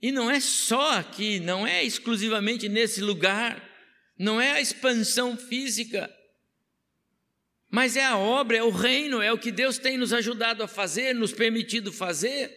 E 0.00 0.12
não 0.12 0.30
é 0.30 0.40
só 0.40 0.98
aqui, 0.98 1.40
não 1.40 1.66
é 1.66 1.82
exclusivamente 1.82 2.68
nesse 2.68 3.00
lugar, 3.00 3.66
não 4.18 4.40
é 4.40 4.52
a 4.52 4.60
expansão 4.60 5.36
física, 5.36 6.14
mas 7.70 7.96
é 7.96 8.04
a 8.04 8.16
obra, 8.16 8.56
é 8.56 8.62
o 8.62 8.70
reino, 8.70 9.20
é 9.20 9.32
o 9.32 9.38
que 9.38 9.52
Deus 9.52 9.78
tem 9.78 9.98
nos 9.98 10.12
ajudado 10.12 10.62
a 10.62 10.68
fazer, 10.68 11.14
nos 11.14 11.32
permitido 11.32 11.92
fazer. 11.92 12.56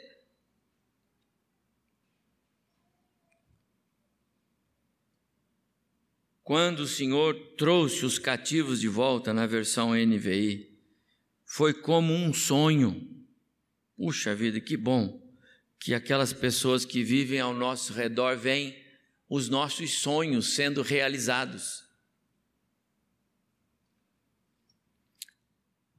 Quando 6.43 6.81
o 6.81 6.87
Senhor 6.87 7.33
trouxe 7.57 8.05
os 8.05 8.17
cativos 8.17 8.81
de 8.81 8.87
volta 8.87 9.33
na 9.33 9.45
versão 9.45 9.93
NVI, 9.93 10.69
foi 11.45 11.73
como 11.73 12.13
um 12.13 12.33
sonho. 12.33 13.09
Puxa 13.95 14.33
vida, 14.33 14.59
que 14.59 14.75
bom 14.75 15.21
que 15.79 15.93
aquelas 15.93 16.31
pessoas 16.31 16.85
que 16.85 17.03
vivem 17.03 17.39
ao 17.39 17.53
nosso 17.53 17.91
redor 17.91 18.37
veem 18.37 18.79
os 19.27 19.49
nossos 19.49 19.99
sonhos 19.99 20.53
sendo 20.53 20.81
realizados. 20.81 21.80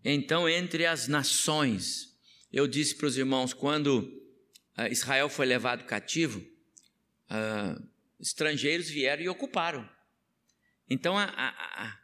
Então, 0.05 0.49
entre 0.49 0.85
as 0.87 1.07
nações, 1.07 2.17
eu 2.53 2.67
disse 2.67 2.95
para 2.95 3.07
os 3.07 3.17
irmãos, 3.17 3.53
quando 3.53 4.01
uh, 4.79 4.87
Israel 4.91 5.29
foi 5.29 5.47
levado 5.47 5.85
cativo, 5.85 6.41
uh, 7.31 7.89
estrangeiros 8.21 8.89
vieram 8.89 9.23
e 9.23 9.29
ocuparam. 9.29 9.89
Então, 10.89 11.17
a, 11.17 11.25
a, 11.25 11.99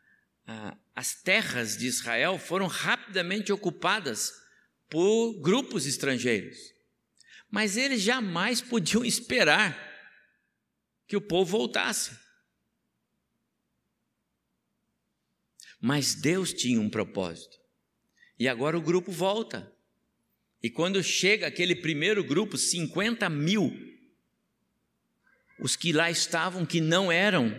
a, 0.46 0.78
as 0.94 1.14
terras 1.22 1.76
de 1.76 1.86
Israel 1.86 2.38
foram 2.38 2.66
rapidamente 2.66 3.52
ocupadas 3.52 4.32
por 4.88 5.40
grupos 5.40 5.86
estrangeiros. 5.86 6.56
Mas 7.50 7.76
eles 7.76 8.02
jamais 8.02 8.60
podiam 8.60 9.04
esperar 9.04 9.76
que 11.06 11.16
o 11.16 11.20
povo 11.20 11.50
voltasse. 11.50 12.16
Mas 15.80 16.14
Deus 16.14 16.52
tinha 16.52 16.80
um 16.80 16.90
propósito. 16.90 17.58
E 18.38 18.46
agora 18.46 18.78
o 18.78 18.82
grupo 18.82 19.10
volta. 19.10 19.72
E 20.62 20.70
quando 20.70 21.02
chega 21.02 21.46
aquele 21.46 21.74
primeiro 21.74 22.22
grupo, 22.22 22.56
50 22.56 23.28
mil, 23.28 23.72
os 25.58 25.76
que 25.76 25.92
lá 25.92 26.10
estavam, 26.10 26.64
que 26.64 26.80
não 26.80 27.10
eram 27.10 27.52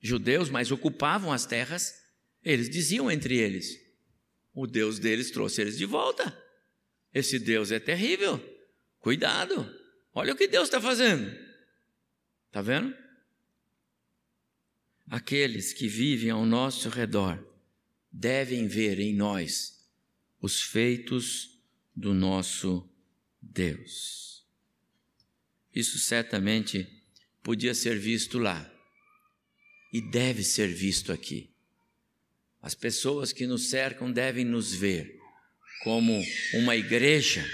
judeus, 0.00 0.48
mas 0.48 0.70
ocupavam 0.70 1.32
as 1.32 1.46
terras, 1.46 2.02
eles 2.44 2.68
diziam 2.68 3.10
entre 3.10 3.36
eles: 3.36 3.80
o 4.54 4.66
Deus 4.66 4.98
deles 4.98 5.30
trouxe 5.30 5.60
eles 5.60 5.76
de 5.76 5.84
volta. 5.84 6.36
Esse 7.12 7.38
Deus 7.38 7.70
é 7.70 7.78
terrível. 7.78 8.40
Cuidado. 8.98 9.68
Olha 10.14 10.32
o 10.32 10.36
que 10.36 10.46
Deus 10.46 10.64
está 10.64 10.80
fazendo. 10.80 11.30
Está 12.46 12.62
vendo? 12.62 12.94
Aqueles 15.08 15.72
que 15.72 15.88
vivem 15.88 16.30
ao 16.30 16.46
nosso 16.46 16.88
redor 16.88 17.42
devem 18.10 18.66
ver 18.66 18.98
em 18.98 19.14
nós 19.14 19.81
os 20.42 20.60
feitos 20.60 21.56
do 21.94 22.12
nosso 22.12 22.86
Deus. 23.40 24.44
Isso 25.72 25.98
certamente 25.98 26.86
podia 27.42 27.74
ser 27.74 27.96
visto 27.96 28.38
lá 28.38 28.68
e 29.92 30.00
deve 30.00 30.42
ser 30.42 30.66
visto 30.66 31.12
aqui. 31.12 31.48
As 32.60 32.74
pessoas 32.74 33.32
que 33.32 33.46
nos 33.46 33.70
cercam 33.70 34.10
devem 34.10 34.44
nos 34.44 34.74
ver 34.74 35.16
como 35.84 36.20
uma 36.54 36.76
igreja, 36.76 37.48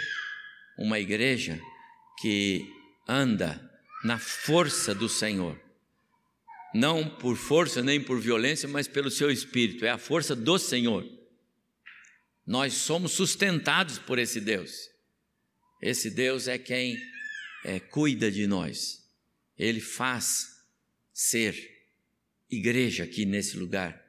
uma 0.78 0.98
igreja 0.98 1.60
que 2.20 2.66
anda 3.06 3.70
na 4.02 4.18
força 4.18 4.94
do 4.94 5.08
Senhor. 5.08 5.60
Não 6.74 7.08
por 7.08 7.36
força 7.36 7.82
nem 7.82 8.00
por 8.00 8.20
violência, 8.20 8.68
mas 8.68 8.88
pelo 8.88 9.10
seu 9.10 9.30
espírito, 9.30 9.84
é 9.84 9.90
a 9.90 9.98
força 9.98 10.34
do 10.34 10.58
Senhor. 10.58 11.17
Nós 12.48 12.72
somos 12.72 13.12
sustentados 13.12 13.98
por 13.98 14.18
esse 14.18 14.40
Deus. 14.40 14.88
Esse 15.82 16.08
Deus 16.08 16.48
é 16.48 16.56
quem 16.56 16.98
é, 17.62 17.78
cuida 17.78 18.30
de 18.30 18.46
nós. 18.46 19.06
Ele 19.58 19.82
faz 19.82 20.64
ser 21.12 21.54
igreja 22.50 23.04
aqui 23.04 23.26
nesse 23.26 23.58
lugar, 23.58 24.02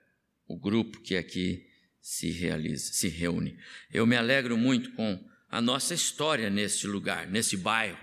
o 0.48 0.58
grupo 0.58 1.02
que 1.02 1.18
aqui 1.18 1.70
se 2.02 2.32
realiza, 2.32 2.94
se 2.94 3.10
reúne. 3.10 3.60
Eu 3.92 4.08
me 4.08 4.16
alegro 4.16 4.58
muito 4.58 4.94
com 4.94 5.22
a 5.50 5.62
nossa 5.62 5.94
história 5.94 6.50
nesse 6.50 6.88
lugar, 6.88 7.28
nesse 7.28 7.58
bairro. 7.58 8.00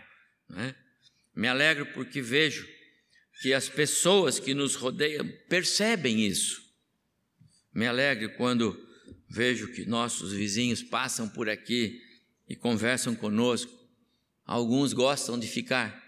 Né? 0.51 0.75
Me 1.35 1.49
alegro 1.49 1.87
porque 1.95 2.21
vejo 2.21 2.69
que 3.41 3.55
as 3.55 3.71
pessoas 3.71 4.39
que 4.39 4.53
nos 4.53 4.75
rodeiam 4.75 5.27
percebem 5.49 6.27
isso. 6.27 6.63
Me 7.73 7.87
alegro 7.87 8.37
quando 8.37 8.86
vejo 9.29 9.73
que 9.73 9.85
nossos 9.85 10.33
vizinhos 10.33 10.83
passam 10.83 11.29
por 11.29 11.49
aqui 11.49 12.01
e 12.49 12.55
conversam 12.55 13.15
conosco. 13.15 13.73
Alguns 14.45 14.93
gostam 14.93 15.39
de 15.39 15.47
ficar 15.47 16.05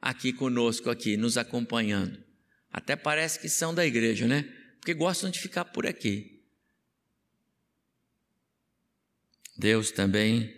aqui 0.00 0.32
conosco, 0.32 0.90
aqui, 0.90 1.16
nos 1.16 1.36
acompanhando. 1.36 2.22
Até 2.70 2.96
parece 2.96 3.38
que 3.38 3.48
são 3.48 3.74
da 3.74 3.86
igreja, 3.86 4.26
né? 4.26 4.42
Porque 4.78 4.94
gostam 4.94 5.30
de 5.30 5.38
ficar 5.38 5.64
por 5.66 5.86
aqui. 5.86 6.42
Deus 9.56 9.90
também 9.90 10.54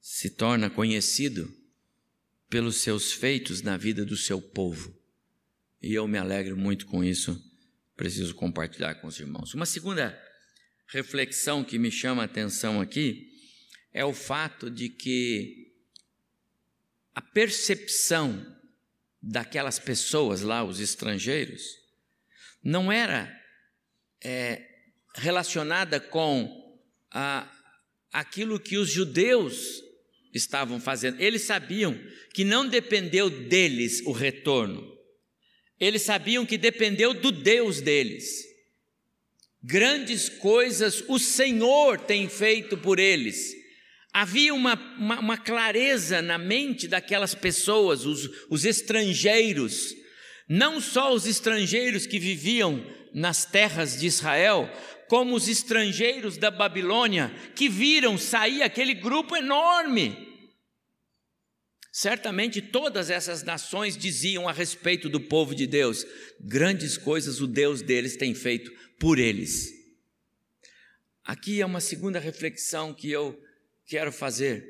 se 0.00 0.30
torna 0.30 0.68
conhecido 0.68 1.52
pelos 2.50 2.76
seus 2.76 3.12
feitos 3.12 3.62
na 3.62 3.76
vida 3.76 4.04
do 4.04 4.16
seu 4.16 4.42
povo. 4.42 4.94
E 5.80 5.94
eu 5.94 6.06
me 6.06 6.18
alegro 6.18 6.56
muito 6.56 6.86
com 6.86 7.02
isso, 7.02 7.40
preciso 7.96 8.34
compartilhar 8.34 8.96
com 8.96 9.06
os 9.06 9.18
irmãos. 9.18 9.54
Uma 9.54 9.66
segunda 9.66 10.20
reflexão 10.92 11.64
que 11.64 11.78
me 11.78 11.90
chama 11.90 12.22
a 12.22 12.26
atenção 12.26 12.80
aqui 12.80 13.26
é 13.94 14.04
o 14.04 14.12
fato 14.12 14.70
de 14.70 14.90
que 14.90 15.72
a 17.14 17.20
percepção 17.20 18.46
daquelas 19.20 19.78
pessoas 19.78 20.42
lá, 20.42 20.62
os 20.62 20.80
estrangeiros, 20.80 21.62
não 22.62 22.92
era 22.92 23.34
é, 24.22 24.66
relacionada 25.14 25.98
com 25.98 26.78
a, 27.10 27.50
aquilo 28.12 28.60
que 28.60 28.76
os 28.76 28.90
judeus 28.90 29.82
estavam 30.34 30.78
fazendo. 30.78 31.20
Eles 31.20 31.42
sabiam 31.42 31.98
que 32.34 32.44
não 32.44 32.68
dependeu 32.68 33.30
deles 33.30 34.02
o 34.04 34.12
retorno. 34.12 34.90
Eles 35.80 36.02
sabiam 36.02 36.44
que 36.44 36.58
dependeu 36.58 37.14
do 37.14 37.32
Deus 37.32 37.80
deles. 37.80 38.51
Grandes 39.62 40.28
coisas 40.28 41.04
o 41.06 41.18
Senhor 41.18 42.00
tem 42.00 42.28
feito 42.28 42.76
por 42.76 42.98
eles. 42.98 43.52
Havia 44.12 44.52
uma, 44.52 44.74
uma, 44.98 45.20
uma 45.20 45.38
clareza 45.38 46.20
na 46.20 46.36
mente 46.36 46.88
daquelas 46.88 47.34
pessoas, 47.34 48.04
os, 48.04 48.28
os 48.50 48.64
estrangeiros, 48.64 49.94
não 50.48 50.80
só 50.80 51.14
os 51.14 51.26
estrangeiros 51.26 52.06
que 52.06 52.18
viviam 52.18 52.84
nas 53.14 53.44
terras 53.44 53.98
de 53.98 54.06
Israel, 54.06 54.68
como 55.08 55.34
os 55.34 55.48
estrangeiros 55.48 56.36
da 56.36 56.50
Babilônia, 56.50 57.32
que 57.54 57.68
viram 57.68 58.18
sair 58.18 58.62
aquele 58.62 58.94
grupo 58.94 59.36
enorme. 59.36 60.32
Certamente 61.92 62.60
todas 62.60 63.10
essas 63.10 63.42
nações 63.42 63.96
diziam 63.96 64.48
a 64.48 64.52
respeito 64.52 65.08
do 65.08 65.20
povo 65.20 65.54
de 65.54 65.66
Deus: 65.66 66.06
grandes 66.40 66.96
coisas 66.96 67.40
o 67.40 67.46
Deus 67.46 67.82
deles 67.82 68.16
tem 68.16 68.34
feito 68.34 68.72
por 69.02 69.18
eles. 69.18 69.74
Aqui 71.24 71.60
é 71.60 71.66
uma 71.66 71.80
segunda 71.80 72.20
reflexão 72.20 72.94
que 72.94 73.10
eu 73.10 73.36
quero 73.84 74.12
fazer. 74.12 74.64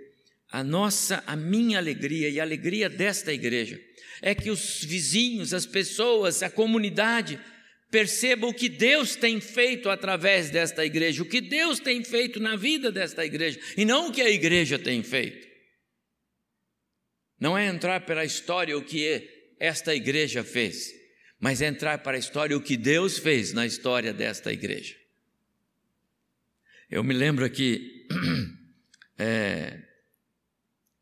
A 0.50 0.64
nossa, 0.64 1.22
a 1.26 1.36
minha 1.36 1.76
alegria 1.76 2.30
e 2.30 2.40
a 2.40 2.42
alegria 2.42 2.88
desta 2.88 3.30
igreja 3.30 3.78
é 4.22 4.34
que 4.34 4.50
os 4.50 4.82
vizinhos, 4.82 5.52
as 5.52 5.66
pessoas, 5.66 6.42
a 6.42 6.48
comunidade 6.48 7.38
Perceba 7.90 8.46
o 8.46 8.54
que 8.54 8.70
Deus 8.70 9.16
tem 9.16 9.38
feito 9.38 9.90
através 9.90 10.48
desta 10.48 10.82
igreja, 10.82 11.22
o 11.22 11.28
que 11.28 11.42
Deus 11.42 11.78
tem 11.78 12.02
feito 12.02 12.40
na 12.40 12.56
vida 12.56 12.90
desta 12.90 13.22
igreja, 13.22 13.60
e 13.76 13.84
não 13.84 14.08
o 14.08 14.12
que 14.12 14.22
a 14.22 14.30
igreja 14.30 14.78
tem 14.78 15.02
feito. 15.02 15.46
Não 17.38 17.58
é 17.58 17.66
entrar 17.66 18.06
pela 18.06 18.24
história 18.24 18.78
o 18.78 18.82
que 18.82 19.28
esta 19.60 19.94
igreja 19.94 20.42
fez, 20.42 21.01
mas 21.42 21.60
entrar 21.60 21.98
para 21.98 22.16
a 22.16 22.20
história 22.20 22.56
o 22.56 22.62
que 22.62 22.76
Deus 22.76 23.18
fez 23.18 23.52
na 23.52 23.66
história 23.66 24.14
desta 24.14 24.52
igreja. 24.52 24.94
Eu 26.88 27.02
me 27.02 27.12
lembro 27.12 27.44
aqui 27.44 28.06
é, 29.18 29.82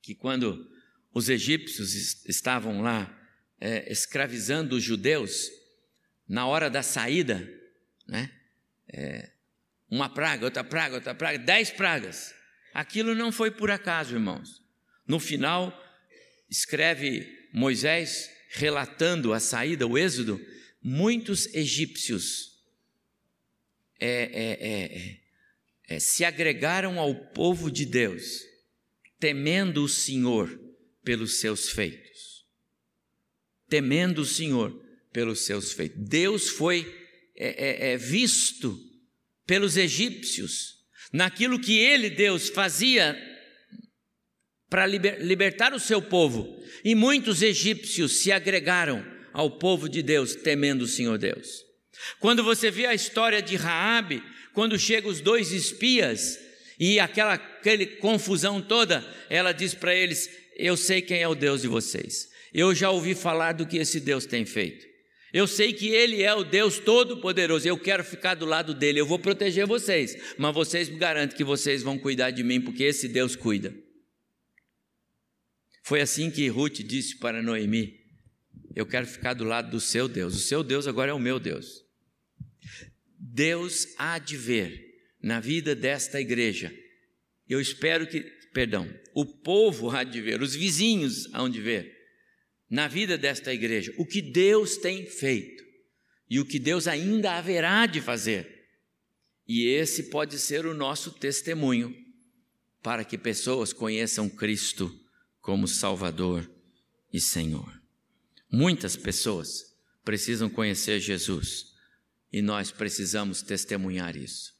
que 0.01 0.15
quando 0.15 0.67
os 1.13 1.29
egípcios 1.29 2.25
estavam 2.25 2.81
lá 2.81 3.15
é, 3.61 3.93
escravizando 3.93 4.77
os 4.77 4.83
judeus, 4.83 5.51
na 6.27 6.47
hora 6.47 6.71
da 6.71 6.83
saída, 6.83 7.47
né? 8.09 8.33
É, 8.91 9.31
uma 9.91 10.09
praga, 10.09 10.47
outra 10.47 10.65
praga, 10.65 10.95
outra 10.95 11.15
praga, 11.15 11.39
dez 11.39 11.71
pragas. 11.71 12.35
Aquilo 12.73 13.15
não 13.15 13.31
foi 13.31 13.51
por 13.51 13.71
acaso, 13.71 14.15
irmãos. 14.15 14.63
No 15.07 15.21
final, 15.21 15.79
escreve 16.49 17.29
Moisés, 17.53 18.31
relatando 18.51 19.33
a 19.33 19.39
saída, 19.39 19.87
o 19.87 19.97
êxodo, 19.97 20.45
muitos 20.83 21.47
egípcios 21.55 22.59
é, 24.01 25.21
é, 25.89 25.95
é, 25.95 26.01
se 26.01 26.25
agregaram 26.25 26.99
ao 26.99 27.15
povo 27.15 27.71
de 27.71 27.87
Deus, 27.87 28.41
temendo 29.21 29.85
o 29.85 29.89
Senhor 29.89 30.59
pelos 31.05 31.39
seus 31.39 31.71
feitos. 31.71 32.45
Temendo 33.69 34.23
o 34.23 34.27
Senhor 34.27 34.73
pelos 35.13 35.45
seus 35.45 35.73
feitos. 35.73 35.99
Deus 36.09 36.49
foi 36.49 36.99
visto 37.99 38.79
pelos 39.47 39.77
egípcios 39.77 40.81
naquilo 41.13 41.59
que 41.59 41.79
ele, 41.79 42.11
Deus, 42.11 42.49
fazia 42.49 43.17
para 44.71 44.87
liber, 44.87 45.21
libertar 45.21 45.75
o 45.75 45.81
seu 45.81 46.01
povo. 46.01 46.57
E 46.85 46.95
muitos 46.95 47.43
egípcios 47.43 48.21
se 48.21 48.31
agregaram 48.31 49.05
ao 49.33 49.51
povo 49.51 49.89
de 49.89 50.01
Deus, 50.01 50.37
temendo 50.37 50.83
o 50.83 50.89
Senhor 50.89 51.19
Deus. 51.19 51.65
Quando 52.21 52.43
você 52.43 52.71
vê 52.71 52.87
a 52.87 52.95
história 52.95 53.43
de 53.43 53.57
Raabe, 53.57 54.23
quando 54.55 54.79
chegam 54.79 55.11
os 55.11 55.21
dois 55.21 55.53
espias 55.53 56.39
e 56.79 56.99
aquela, 56.99 57.35
aquela 57.35 57.85
confusão 57.99 58.63
toda, 58.63 59.05
ela 59.29 59.53
diz 59.53 59.75
para 59.75 59.95
eles: 59.95 60.31
Eu 60.57 60.77
sei 60.77 61.03
quem 61.03 61.21
é 61.21 61.29
o 61.29 61.35
Deus 61.35 61.63
de 61.63 61.69
vocês. 61.69 62.31
Eu 62.55 62.75
já 62.75 62.91
ouvi 62.91 63.15
falar 63.15 63.53
do 63.53 63.67
que 63.67 63.77
esse 63.77 64.01
Deus 64.01 64.25
tem 64.25 64.47
feito. 64.47 64.89
Eu 65.33 65.47
sei 65.47 65.73
que 65.73 65.89
Ele 65.89 66.23
é 66.23 66.35
o 66.35 66.43
Deus 66.43 66.81
Todo-Poderoso, 66.81 67.69
eu 67.69 67.79
quero 67.79 68.03
ficar 68.03 68.35
do 68.35 68.45
lado 68.45 68.75
dele, 68.75 69.01
eu 69.01 69.07
vou 69.07 69.19
proteger 69.19 69.65
vocês, 69.65 70.17
mas 70.37 70.53
vocês 70.53 70.89
me 70.89 70.97
garantem 70.97 71.37
que 71.37 71.45
vocês 71.45 71.85
vão 71.85 71.97
cuidar 71.97 72.33
de 72.33 72.43
mim, 72.43 72.61
porque 72.61 72.83
esse 72.83 73.07
Deus 73.07 73.37
cuida. 73.37 73.73
Foi 75.83 76.01
assim 76.01 76.31
que 76.31 76.49
Ruth 76.49 76.81
disse 76.81 77.17
para 77.19 77.43
Noemi: 77.43 77.99
Eu 78.75 78.87
quero 78.87 79.07
ficar 79.07 79.35
do 79.35 79.45
lado 79.45 79.71
do 79.71 79.81
seu 79.81 80.09
Deus, 80.09 80.35
o 80.35 80.41
seu 80.41 80.63
Deus 80.63 80.87
agora 80.87 81.11
é 81.11 81.15
o 81.15 81.19
meu 81.19 81.39
Deus. 81.39 81.85
Deus 83.19 83.87
há 83.97 84.19
de 84.19 84.37
ver 84.37 84.91
na 85.23 85.41
vida 85.41 85.75
desta 85.75 86.21
igreja, 86.21 86.75
eu 87.49 87.61
espero 87.61 88.07
que, 88.07 88.21
perdão, 88.53 88.89
o 89.15 89.27
povo 89.27 89.91
há 89.91 90.05
de 90.05 90.21
ver, 90.21 90.41
os 90.41 90.55
vizinhos 90.55 91.29
hão 91.35 91.49
de 91.49 91.61
ver 91.61 91.99
na 92.71 92.87
vida 92.87 93.19
desta 93.19 93.53
igreja, 93.53 93.93
o 93.99 94.07
que 94.07 94.23
Deus 94.23 94.77
tem 94.77 95.05
feito 95.05 95.65
e 96.29 96.39
o 96.39 96.47
que 96.47 96.61
Deus 96.61 96.87
ainda 96.87 97.33
haverá 97.33 97.85
de 97.87 98.01
fazer. 98.01 98.49
E 99.49 99.67
esse 99.67 100.05
pode 100.05 100.39
ser 100.39 100.65
o 100.65 100.73
nosso 100.73 101.11
testemunho 101.11 101.93
para 102.81 103.05
que 103.05 103.19
pessoas 103.19 103.73
conheçam 103.73 104.29
Cristo 104.29 104.97
como 105.41 105.67
Salvador 105.67 106.51
e 107.13 107.21
Senhor. 107.21 107.81
Muitas 108.51 108.97
pessoas 108.97 109.75
precisam 110.05 110.49
conhecer 110.49 111.01
Jesus 111.01 111.67
e 112.33 112.43
nós 112.43 112.71
precisamos 112.71 113.43
testemunhar 113.43 114.17
isso. 114.17 114.53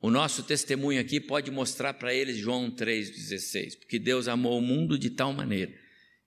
O 0.00 0.10
nosso 0.10 0.42
testemunho 0.42 1.00
aqui 1.00 1.20
pode 1.20 1.50
mostrar 1.50 1.94
para 1.94 2.12
eles 2.12 2.36
João 2.36 2.70
3,16, 2.70 3.78
porque 3.78 3.98
Deus 3.98 4.26
amou 4.26 4.58
o 4.58 4.62
mundo 4.62 4.98
de 4.98 5.10
tal 5.10 5.32
maneira 5.32 5.72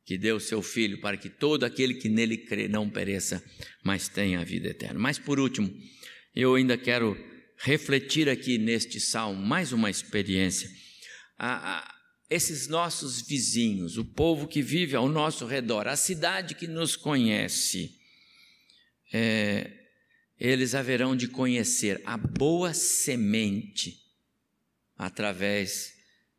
que 0.06 0.18
deu 0.18 0.40
seu 0.40 0.62
Filho 0.62 1.02
para 1.02 1.18
que 1.18 1.28
todo 1.28 1.64
aquele 1.64 1.96
que 1.96 2.08
nele 2.08 2.38
crê 2.38 2.68
não 2.68 2.90
pereça, 2.90 3.44
mas 3.84 4.08
tenha 4.08 4.40
a 4.40 4.44
vida 4.44 4.70
eterna. 4.70 5.00
Mas 5.00 5.18
por 5.18 5.40
último, 5.40 5.74
eu 6.34 6.56
ainda 6.56 6.78
quero 6.78 7.18
refletir 7.58 8.30
aqui 8.30 8.58
neste 8.58 9.00
salmo 9.00 9.44
mais 9.44 9.74
uma 9.74 9.90
experiência. 9.90 10.70
Esses 12.30 12.68
nossos 12.68 13.22
vizinhos, 13.22 13.98
o 13.98 14.06
povo 14.06 14.48
que 14.48 14.62
vive 14.62 14.96
ao 14.96 15.08
nosso 15.08 15.46
redor, 15.46 15.88
a 15.88 15.96
cidade 15.96 16.56
que 16.56 16.68
nos 16.68 16.96
conhece, 16.96 18.00
é, 19.14 19.72
eles 20.40 20.74
haverão 20.74 21.16
de 21.16 21.28
conhecer 21.28 22.02
a 22.06 22.18
boa 22.18 22.74
semente 22.74 24.04
através 24.98 25.94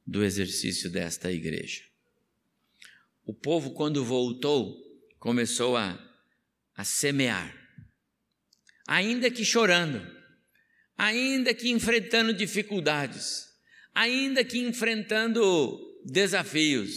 do 0.07 0.25
exercício 0.25 0.90
desta 0.90 1.31
igreja. 1.31 1.83
O 3.25 3.33
povo, 3.35 3.72
quando 3.72 4.05
voltou, 4.05 4.77
começou 5.18 5.77
a, 5.77 5.99
a 6.77 6.85
semear, 6.85 7.55
ainda 8.87 9.31
que 9.31 9.44
chorando, 9.44 10.05
ainda 10.96 11.53
que 11.55 11.70
enfrentando 11.70 12.33
dificuldades, 12.33 13.46
ainda 13.97 14.45
que 14.45 14.59
enfrentando 14.59 15.81
desafios, 16.05 16.95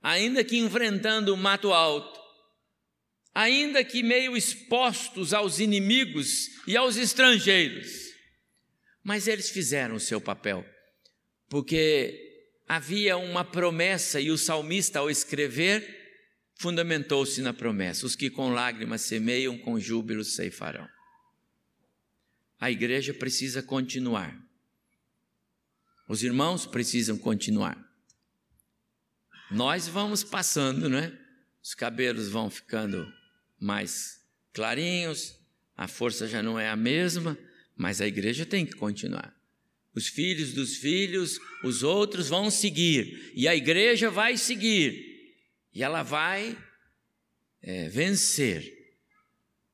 ainda 0.00 0.44
que 0.44 0.56
enfrentando 0.56 1.34
o 1.34 1.36
mato 1.36 1.72
alto, 1.72 2.16
ainda 3.34 3.82
que 3.82 4.04
meio 4.04 4.36
expostos 4.36 5.34
aos 5.34 5.58
inimigos 5.58 6.46
e 6.64 6.76
aos 6.76 6.96
estrangeiros. 6.96 7.88
Mas 9.02 9.26
eles 9.26 9.50
fizeram 9.50 9.96
o 9.96 10.00
seu 10.00 10.20
papel, 10.20 10.64
porque 11.48 12.16
havia 12.68 13.16
uma 13.16 13.44
promessa 13.44 14.20
e 14.20 14.30
o 14.30 14.38
salmista, 14.38 15.00
ao 15.00 15.10
escrever, 15.10 15.84
fundamentou-se 16.54 17.42
na 17.42 17.52
promessa: 17.52 18.06
os 18.06 18.14
que 18.14 18.30
com 18.30 18.50
lágrimas 18.50 19.00
semeiam, 19.00 19.58
com 19.58 19.80
júbilo 19.80 20.22
ceifarão. 20.22 20.88
A 22.60 22.70
igreja 22.70 23.12
precisa 23.12 23.60
continuar. 23.60 24.47
Os 26.08 26.22
irmãos 26.22 26.66
precisam 26.66 27.18
continuar. 27.18 27.76
Nós 29.50 29.86
vamos 29.86 30.24
passando, 30.24 30.88
né? 30.88 31.16
Os 31.62 31.74
cabelos 31.74 32.28
vão 32.28 32.48
ficando 32.48 33.12
mais 33.60 34.20
clarinhos, 34.52 35.38
a 35.76 35.86
força 35.86 36.26
já 36.26 36.42
não 36.42 36.58
é 36.58 36.68
a 36.68 36.76
mesma, 36.76 37.36
mas 37.76 38.00
a 38.00 38.06
igreja 38.06 38.46
tem 38.46 38.64
que 38.64 38.74
continuar 38.74 39.38
os 39.98 40.06
filhos 40.06 40.52
dos 40.52 40.76
filhos, 40.76 41.40
os 41.64 41.82
outros 41.82 42.28
vão 42.28 42.50
seguir, 42.50 43.32
e 43.34 43.48
a 43.48 43.56
igreja 43.56 44.08
vai 44.08 44.36
seguir, 44.36 45.34
e 45.74 45.82
ela 45.82 46.04
vai 46.04 46.56
é, 47.60 47.88
vencer, 47.88 48.96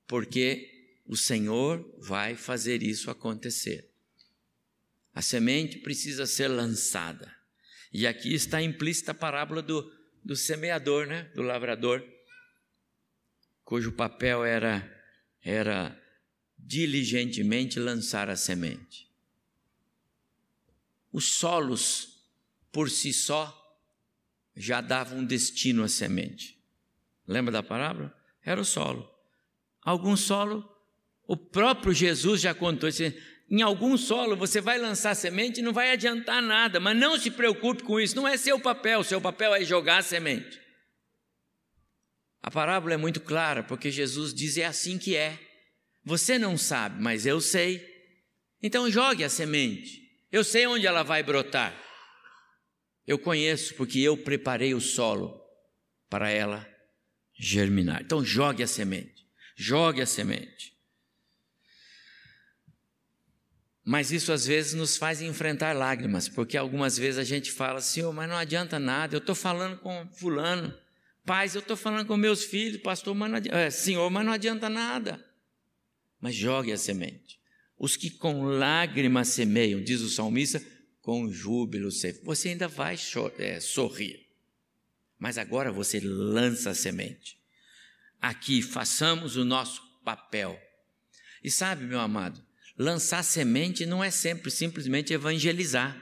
porque 0.07 0.67
o 1.05 1.15
Senhor 1.15 1.85
vai 1.99 2.35
fazer 2.35 2.83
isso 2.83 3.11
acontecer. 3.11 3.91
A 5.15 5.23
semente 5.23 5.79
precisa 5.79 6.27
ser 6.27 6.49
lançada, 6.49 7.35
e 7.93 8.07
aqui 8.07 8.35
está 8.35 8.61
implícita 8.61 9.13
a 9.13 9.15
parábola 9.15 9.63
do, 9.63 9.91
do 10.25 10.35
semeador, 10.35 11.07
né? 11.07 11.31
do 11.35 11.43
lavrador, 11.43 12.05
cujo 13.65 13.93
papel 13.93 14.45
era, 14.45 14.83
era 15.41 15.97
diligentemente 16.59 17.79
lançar 17.79 18.29
a 18.29 18.37
semente 18.37 19.05
os 21.15 21.31
solos 21.31 22.09
por 22.73 22.91
si 22.91 23.13
só 23.13 23.79
já 24.57 24.81
davam 24.81 25.19
um 25.19 25.25
destino 25.25 25.85
à 25.85 25.89
semente. 25.89 26.61
Lembra 27.25 27.53
da 27.53 27.63
parábola? 27.63 28.13
Era 28.43 28.61
o 28.61 28.65
solo. 28.65 29.09
Algum 29.81 30.17
solo, 30.17 30.69
o 31.25 31.37
próprio 31.37 31.93
Jesus 31.93 32.41
já 32.41 32.53
contou 32.53 32.89
isso. 32.89 33.05
Em 33.51 33.63
algum 33.63 33.97
solo 33.97 34.37
você 34.37 34.61
vai 34.61 34.79
lançar 34.79 35.15
semente 35.15 35.61
e 35.61 35.63
não 35.63 35.73
vai 35.73 35.93
adiantar 35.93 36.43
nada, 36.43 36.81
mas 36.81 36.97
não 36.97 37.19
se 37.19 37.31
preocupe 37.31 37.83
com 37.83 38.01
isso, 38.01 38.17
não 38.17 38.27
é 38.27 38.37
seu 38.37 38.59
papel, 38.59 39.05
seu 39.05 39.21
papel 39.21 39.55
é 39.55 39.65
jogar 39.65 39.99
a 39.99 40.03
semente. 40.03 40.61
A 42.43 42.51
parábola 42.51 42.95
é 42.95 42.99
muito 42.99 43.21
clara, 43.21 43.63
porque 43.63 43.91
Jesus 43.91 44.35
diz: 44.35 44.59
é 44.59 44.67
assim 44.67 44.99
que 44.99 45.17
é. 45.17 45.39
Você 46.05 46.39
não 46.39 46.59
sabe, 46.59 47.03
mas 47.03 47.25
eu 47.25 47.41
sei. 47.41 47.83
Então 48.63 48.91
jogue 48.91 49.25
a 49.25 49.31
semente. 49.31 50.03
Eu 50.31 50.45
sei 50.45 50.67
onde 50.67 50.87
ela 50.87 51.03
vai 51.03 51.23
brotar. 51.23 51.75
Eu 53.07 53.19
conheço 53.19 53.75
porque 53.75 53.99
eu 53.99 54.17
preparei 54.17 54.75
o 54.75 54.81
solo 54.81 55.41
para 56.11 56.29
ela 56.29 56.69
germinar. 57.39 58.03
Então 58.03 58.23
jogue 58.23 58.63
a 58.63 58.67
semente. 58.67 59.27
Jogue 59.57 60.03
a 60.03 60.07
semente. 60.07 60.74
Mas 63.85 64.11
isso 64.11 64.33
às 64.33 64.47
vezes 64.47 64.75
nos 64.75 64.97
faz 64.97 65.21
enfrentar 65.21 65.77
lágrimas, 65.77 66.29
porque 66.29 66.57
algumas 66.57 66.97
vezes 66.97 67.19
a 67.19 67.25
gente 67.25 67.53
fala, 67.53 67.81
Senhor, 67.81 68.13
mas 68.13 68.29
não 68.29 68.37
adianta 68.37 68.79
nada, 68.79 69.15
eu 69.15 69.19
estou 69.19 69.35
falando 69.35 69.79
com 69.79 70.09
fulano, 70.09 70.75
Pais, 71.25 71.55
eu 71.55 71.61
estou 71.61 71.77
falando 71.77 72.07
com 72.07 72.17
meus 72.19 72.45
filhos, 72.45 72.83
pastor, 72.83 73.15
mas 73.15 73.33
adianta, 73.33 73.59
é, 73.59 73.71
senhor, 73.71 74.11
mas 74.11 74.27
não 74.27 74.33
adianta 74.33 74.69
nada. 74.69 75.25
Mas 76.21 76.35
jogue 76.35 76.71
a 76.71 76.77
semente. 76.77 77.41
Os 77.79 77.97
que 77.97 78.11
com 78.11 78.43
lágrimas 78.45 79.29
semeiam, 79.29 79.83
diz 79.83 80.03
o 80.03 80.11
salmista, 80.11 80.63
com 81.01 81.31
júbilo 81.31 81.91
Você 82.23 82.51
ainda 82.51 82.69
vai 82.69 82.97
é, 83.39 83.59
sorrir. 83.59 84.29
Mas 85.19 85.39
agora 85.39 85.73
você 85.73 85.99
lança 86.01 86.71
a 86.71 86.75
semente. 86.75 87.39
Aqui, 88.21 88.61
façamos 88.61 89.37
o 89.37 89.45
nosso 89.45 89.83
papel. 90.05 90.61
E 91.43 91.51
sabe, 91.51 91.85
meu 91.85 92.01
amado, 92.01 92.44
lançar 92.77 93.23
semente 93.23 93.87
não 93.87 94.03
é 94.03 94.11
sempre 94.11 94.51
simplesmente 94.51 95.13
evangelizar. 95.13 95.97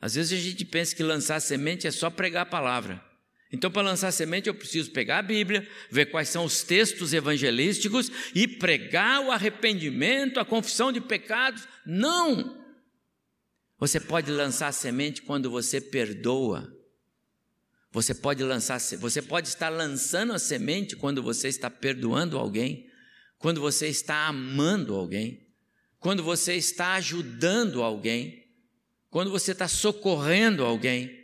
Às 0.00 0.14
vezes 0.14 0.38
a 0.38 0.42
gente 0.42 0.64
pensa 0.64 0.96
que 0.96 1.02
lançar 1.02 1.40
semente 1.40 1.86
é 1.86 1.90
só 1.90 2.08
pregar 2.08 2.42
a 2.42 2.46
palavra. 2.46 3.04
Então, 3.52 3.70
para 3.70 3.82
lançar 3.82 4.12
semente, 4.12 4.48
eu 4.48 4.54
preciso 4.54 4.92
pegar 4.92 5.18
a 5.18 5.22
Bíblia, 5.22 5.68
ver 5.90 6.06
quais 6.06 6.28
são 6.28 6.44
os 6.44 6.62
textos 6.62 7.12
evangelísticos 7.12 8.10
e 8.32 8.46
pregar 8.46 9.20
o 9.26 9.32
arrependimento, 9.32 10.38
a 10.38 10.44
confissão 10.44 10.92
de 10.92 11.00
pecados. 11.00 11.66
Não! 11.84 12.58
Você 13.78 13.98
pode 13.98 14.30
lançar 14.30 14.72
semente 14.72 15.22
quando 15.22 15.50
você 15.50 15.80
perdoa. 15.80 16.72
Você 17.90 18.14
pode 18.14 18.42
lançar, 18.44 18.78
você 18.78 19.20
pode 19.20 19.48
estar 19.48 19.68
lançando 19.68 20.32
a 20.32 20.38
semente 20.38 20.94
quando 20.94 21.20
você 21.22 21.48
está 21.48 21.68
perdoando 21.68 22.38
alguém, 22.38 22.89
quando 23.40 23.60
você 23.60 23.88
está 23.88 24.28
amando 24.28 24.94
alguém, 24.94 25.48
quando 25.98 26.22
você 26.22 26.54
está 26.54 26.92
ajudando 26.92 27.82
alguém, 27.82 28.46
quando 29.08 29.30
você 29.30 29.52
está 29.52 29.66
socorrendo 29.66 30.62
alguém. 30.62 31.18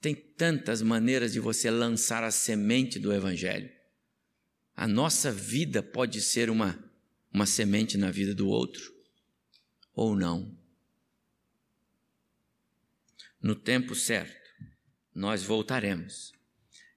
Tem 0.00 0.14
tantas 0.14 0.80
maneiras 0.80 1.34
de 1.34 1.38
você 1.38 1.70
lançar 1.70 2.24
a 2.24 2.30
semente 2.30 2.98
do 2.98 3.12
Evangelho. 3.12 3.70
A 4.74 4.88
nossa 4.88 5.30
vida 5.30 5.82
pode 5.82 6.22
ser 6.22 6.48
uma, 6.48 6.82
uma 7.30 7.44
semente 7.44 7.98
na 7.98 8.10
vida 8.10 8.34
do 8.34 8.48
outro, 8.48 8.92
ou 9.94 10.16
não. 10.16 10.58
No 13.40 13.54
tempo 13.54 13.94
certo, 13.94 14.50
nós 15.14 15.44
voltaremos. 15.44 16.32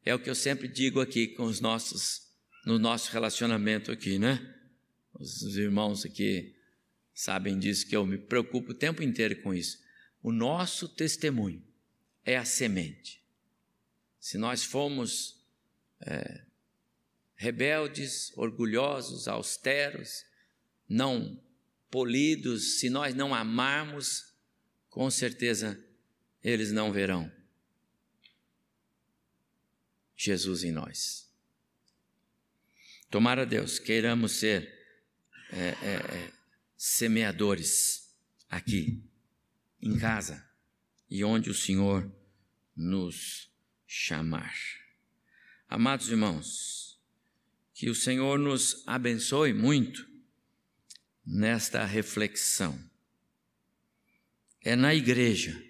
É 0.05 0.15
o 0.15 0.19
que 0.19 0.29
eu 0.29 0.35
sempre 0.35 0.69
digo 0.69 1.01
aqui 1.01 1.27
com 1.27 1.43
os 1.43 1.59
nossos, 1.59 2.24
no 2.65 2.79
nosso 2.79 3.11
relacionamento 3.11 3.91
aqui, 3.91 4.17
né? 4.17 4.53
Os 5.13 5.55
irmãos 5.55 6.03
aqui 6.03 6.55
sabem 7.13 7.57
disso, 7.57 7.87
que 7.87 7.95
eu 7.95 8.05
me 8.05 8.17
preocupo 8.17 8.71
o 8.71 8.75
tempo 8.75 9.03
inteiro 9.03 9.41
com 9.41 9.53
isso. 9.53 9.79
O 10.21 10.31
nosso 10.31 10.89
testemunho 10.89 11.63
é 12.25 12.35
a 12.35 12.43
semente. 12.43 13.23
Se 14.19 14.37
nós 14.37 14.63
formos 14.63 15.45
é, 16.01 16.43
rebeldes, 17.35 18.35
orgulhosos, 18.35 19.27
austeros, 19.27 20.25
não 20.89 21.39
polidos, 21.91 22.79
se 22.79 22.89
nós 22.89 23.13
não 23.13 23.33
amarmos, 23.33 24.33
com 24.89 25.09
certeza 25.11 25.79
eles 26.43 26.71
não 26.71 26.91
verão 26.91 27.31
Jesus 30.15 30.63
em 30.63 30.71
nós. 30.71 31.24
Tomara 33.09 33.45
Deus, 33.45 33.79
queiramos 33.79 34.33
ser 34.33 34.73
é, 35.51 35.59
é, 35.59 35.73
é, 35.73 36.31
semeadores 36.75 38.13
aqui, 38.49 39.03
em 39.81 39.97
casa 39.97 40.45
e 41.09 41.23
onde 41.23 41.49
o 41.49 41.53
Senhor 41.53 42.11
nos 42.75 43.51
chamar. 43.87 44.53
Amados 45.67 46.09
irmãos, 46.09 46.99
que 47.73 47.89
o 47.89 47.95
Senhor 47.95 48.39
nos 48.39 48.83
abençoe 48.87 49.53
muito 49.53 50.07
nesta 51.25 51.85
reflexão. 51.85 52.77
É 54.61 54.75
na 54.75 54.93
igreja 54.93 55.61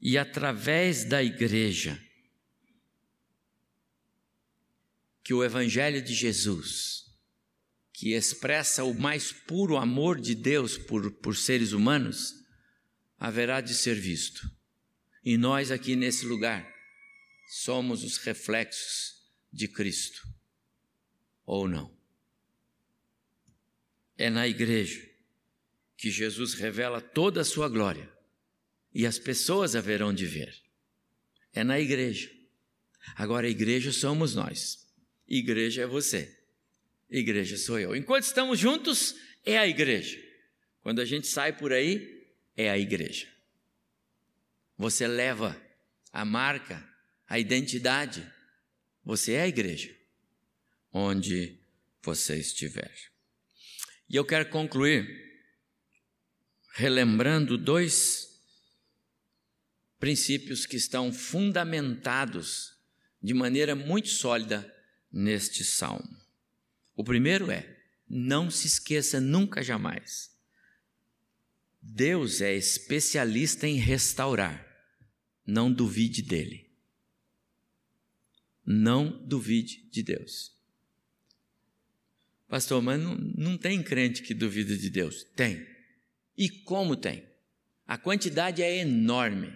e 0.00 0.18
através 0.18 1.04
da 1.04 1.22
igreja 1.22 2.00
que 5.22 5.32
o 5.32 5.44
Evangelho 5.44 6.02
de 6.02 6.14
Jesus, 6.14 7.04
que 7.92 8.14
expressa 8.14 8.84
o 8.84 8.94
mais 8.94 9.32
puro 9.32 9.76
amor 9.76 10.20
de 10.20 10.34
Deus 10.34 10.76
por, 10.76 11.10
por 11.18 11.36
seres 11.36 11.72
humanos, 11.72 12.34
haverá 13.18 13.60
de 13.60 13.74
ser 13.74 13.94
visto. 13.94 14.50
E 15.24 15.36
nós 15.36 15.70
aqui 15.70 15.94
nesse 15.94 16.26
lugar 16.26 16.68
somos 17.46 18.02
os 18.02 18.16
reflexos 18.18 19.22
de 19.52 19.68
Cristo, 19.68 20.26
ou 21.44 21.68
não? 21.68 21.96
É 24.16 24.28
na 24.28 24.48
igreja 24.48 25.00
que 25.96 26.10
Jesus 26.10 26.54
revela 26.54 27.00
toda 27.00 27.42
a 27.42 27.44
sua 27.44 27.68
glória 27.68 28.10
e 28.92 29.06
as 29.06 29.18
pessoas 29.18 29.76
haverão 29.76 30.12
de 30.12 30.26
ver. 30.26 30.52
É 31.52 31.62
na 31.62 31.78
igreja. 31.78 32.30
Agora, 33.14 33.46
a 33.46 33.50
igreja 33.50 33.92
somos 33.92 34.34
nós, 34.34 34.81
igreja 35.36 35.82
é 35.82 35.86
você, 35.86 36.38
igreja 37.08 37.56
sou 37.56 37.78
eu. 37.78 37.96
Enquanto 37.96 38.24
estamos 38.24 38.58
juntos, 38.58 39.16
é 39.44 39.56
a 39.58 39.66
igreja. 39.66 40.22
Quando 40.82 41.00
a 41.00 41.04
gente 41.04 41.26
sai 41.26 41.56
por 41.56 41.72
aí, 41.72 42.28
é 42.56 42.70
a 42.70 42.78
igreja. 42.78 43.26
Você 44.76 45.06
leva 45.06 45.60
a 46.12 46.24
marca, 46.24 46.86
a 47.26 47.38
identidade. 47.38 48.26
Você 49.04 49.32
é 49.32 49.42
a 49.42 49.48
igreja, 49.48 49.94
onde 50.92 51.58
você 52.02 52.36
estiver. 52.38 52.92
E 54.08 54.16
eu 54.16 54.24
quero 54.24 54.50
concluir 54.50 55.30
relembrando 56.74 57.56
dois 57.56 58.38
princípios 59.98 60.66
que 60.66 60.76
estão 60.76 61.12
fundamentados 61.12 62.76
de 63.22 63.32
maneira 63.32 63.74
muito 63.74 64.08
sólida 64.08 64.71
neste 65.12 65.64
salmo. 65.64 66.16
O 66.96 67.04
primeiro 67.04 67.50
é: 67.50 67.78
não 68.08 68.50
se 68.50 68.66
esqueça 68.66 69.20
nunca 69.20 69.62
jamais 69.62 70.32
Deus 71.82 72.40
é 72.40 72.54
especialista 72.54 73.66
em 73.66 73.74
restaurar. 73.74 74.64
Não 75.44 75.72
duvide 75.72 76.22
dele. 76.22 76.70
Não 78.64 79.26
duvide 79.26 79.82
de 79.90 80.04
Deus. 80.04 80.56
Pastor, 82.46 82.80
mas 82.80 83.00
não, 83.00 83.16
não 83.16 83.58
tem 83.58 83.82
crente 83.82 84.22
que 84.22 84.32
duvida 84.32 84.76
de 84.76 84.88
Deus? 84.88 85.24
Tem. 85.34 85.66
E 86.38 86.48
como 86.48 86.94
tem? 86.94 87.26
A 87.84 87.98
quantidade 87.98 88.62
é 88.62 88.76
enorme. 88.76 89.52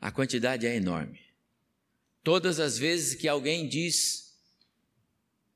A 0.00 0.10
quantidade 0.10 0.66
é 0.66 0.74
enorme. 0.74 1.20
Todas 2.26 2.58
as 2.58 2.76
vezes 2.76 3.14
que 3.14 3.28
alguém 3.28 3.68
diz, 3.68 4.36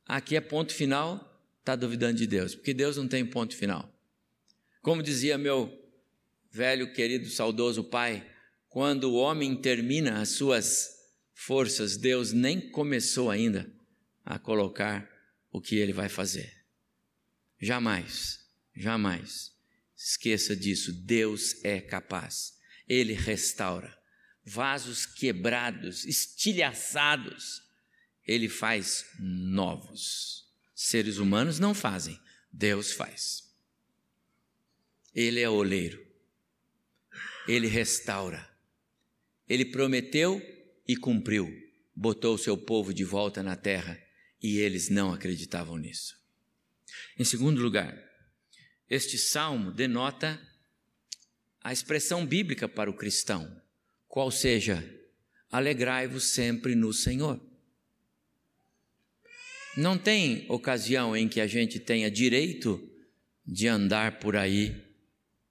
aqui 0.06 0.36
é 0.36 0.40
ponto 0.40 0.72
final, 0.72 1.44
está 1.58 1.74
duvidando 1.74 2.16
de 2.16 2.28
Deus, 2.28 2.54
porque 2.54 2.72
Deus 2.72 2.96
não 2.96 3.08
tem 3.08 3.26
ponto 3.26 3.56
final. 3.56 3.92
Como 4.80 5.02
dizia 5.02 5.36
meu 5.36 5.76
velho, 6.48 6.92
querido, 6.92 7.28
saudoso 7.28 7.82
pai, 7.82 8.24
quando 8.68 9.10
o 9.10 9.14
homem 9.16 9.60
termina 9.60 10.20
as 10.20 10.28
suas 10.28 10.90
forças, 11.34 11.96
Deus 11.96 12.32
nem 12.32 12.70
começou 12.70 13.32
ainda 13.32 13.68
a 14.24 14.38
colocar 14.38 15.10
o 15.50 15.60
que 15.60 15.74
ele 15.74 15.92
vai 15.92 16.08
fazer. 16.08 16.54
Jamais, 17.58 18.48
jamais 18.76 19.50
esqueça 19.96 20.54
disso. 20.54 20.92
Deus 20.92 21.64
é 21.64 21.80
capaz. 21.80 22.56
Ele 22.86 23.12
restaura. 23.12 23.99
Vasos 24.44 25.06
quebrados, 25.06 26.04
estilhaçados, 26.04 27.62
ele 28.26 28.48
faz 28.48 29.06
novos. 29.18 30.48
Seres 30.74 31.18
humanos 31.18 31.58
não 31.58 31.74
fazem, 31.74 32.18
Deus 32.52 32.92
faz. 32.92 33.50
Ele 35.14 35.40
é 35.40 35.48
oleiro. 35.48 36.06
Ele 37.46 37.66
restaura. 37.66 38.48
Ele 39.48 39.64
prometeu 39.64 40.40
e 40.86 40.96
cumpriu. 40.96 41.50
Botou 41.94 42.34
o 42.34 42.38
seu 42.38 42.56
povo 42.56 42.94
de 42.94 43.04
volta 43.04 43.42
na 43.42 43.56
terra 43.56 44.00
e 44.42 44.58
eles 44.58 44.88
não 44.88 45.12
acreditavam 45.12 45.76
nisso. 45.76 46.18
Em 47.18 47.24
segundo 47.24 47.60
lugar, 47.60 47.96
este 48.88 49.18
salmo 49.18 49.70
denota 49.70 50.40
a 51.62 51.72
expressão 51.72 52.24
bíblica 52.24 52.68
para 52.68 52.90
o 52.90 52.96
cristão, 52.96 53.60
qual 54.10 54.30
seja: 54.30 54.84
alegrai-vos 55.50 56.24
sempre 56.24 56.74
no 56.74 56.92
Senhor. 56.92 57.40
Não 59.76 59.96
tem 59.96 60.44
ocasião 60.50 61.16
em 61.16 61.28
que 61.28 61.40
a 61.40 61.46
gente 61.46 61.78
tenha 61.78 62.10
direito 62.10 62.86
de 63.46 63.68
andar 63.68 64.18
por 64.18 64.36
aí 64.36 64.84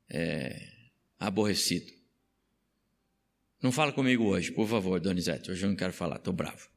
é, 0.10 0.72
aborrecido. 1.18 1.92
Não 3.62 3.72
fala 3.72 3.92
comigo 3.92 4.26
hoje, 4.26 4.52
por 4.52 4.68
favor, 4.68 5.00
Donizete. 5.00 5.50
Hoje 5.50 5.66
eu 5.66 5.70
não 5.70 5.76
quero 5.76 5.94
falar, 5.94 6.18
estou 6.18 6.34
bravo. 6.34 6.70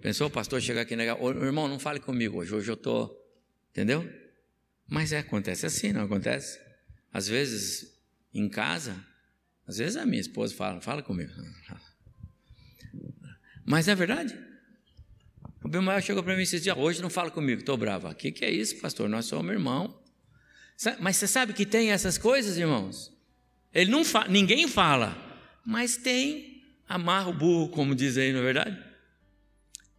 Pensou 0.00 0.28
o 0.28 0.30
pastor 0.30 0.60
chegar 0.60 0.82
aqui 0.82 0.94
e 0.94 0.96
negar? 0.96 1.20
Ô, 1.20 1.30
irmão, 1.30 1.66
não 1.66 1.78
fale 1.78 2.00
comigo 2.00 2.38
hoje, 2.38 2.54
hoje 2.54 2.70
eu 2.70 2.74
estou. 2.74 3.14
Entendeu? 3.70 4.08
Mas 4.86 5.12
é, 5.12 5.18
acontece 5.18 5.66
assim, 5.66 5.92
não 5.92 6.02
acontece? 6.02 6.60
Às 7.12 7.28
vezes, 7.28 7.98
em 8.32 8.48
casa, 8.48 9.04
às 9.66 9.78
vezes 9.78 9.96
a 9.96 10.06
minha 10.06 10.20
esposa 10.20 10.54
fala, 10.54 10.80
fala 10.80 11.02
comigo. 11.02 11.32
Mas 13.64 13.88
é 13.88 13.94
verdade. 13.94 14.38
O 15.62 15.68
Bimael 15.68 16.00
chegou 16.00 16.22
para 16.22 16.36
mim 16.36 16.42
e 16.42 16.46
disse: 16.46 16.70
Hoje 16.70 17.02
não 17.02 17.10
fala 17.10 17.30
comigo, 17.30 17.60
estou 17.60 17.76
bravo. 17.76 18.08
O 18.08 18.14
que, 18.14 18.30
que 18.30 18.44
é 18.44 18.50
isso, 18.50 18.78
pastor? 18.78 19.08
Nós 19.08 19.24
somos 19.24 19.50
irmão. 19.52 20.00
Mas 21.00 21.16
você 21.16 21.26
sabe 21.26 21.52
que 21.52 21.66
tem 21.66 21.90
essas 21.90 22.16
coisas, 22.16 22.56
irmãos? 22.56 23.12
Ele 23.74 23.90
não 23.90 24.04
fa 24.04 24.28
ninguém 24.28 24.68
fala, 24.68 25.16
mas 25.64 25.96
tem, 25.96 26.62
amarra 26.88 27.28
o 27.28 27.32
burro, 27.32 27.68
como 27.70 27.94
diz 27.94 28.16
aí, 28.16 28.32
não 28.32 28.40
é 28.40 28.44
verdade? 28.44 28.84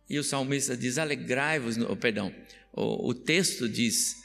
E 0.09 0.17
o 0.17 0.23
salmista 0.23 0.77
diz: 0.77 0.97
Alegrai-vos, 0.97 1.77
oh, 1.77 1.95
perdão, 1.95 2.33
o, 2.71 3.09
o 3.09 3.13
texto 3.13 3.67
diz: 3.67 4.23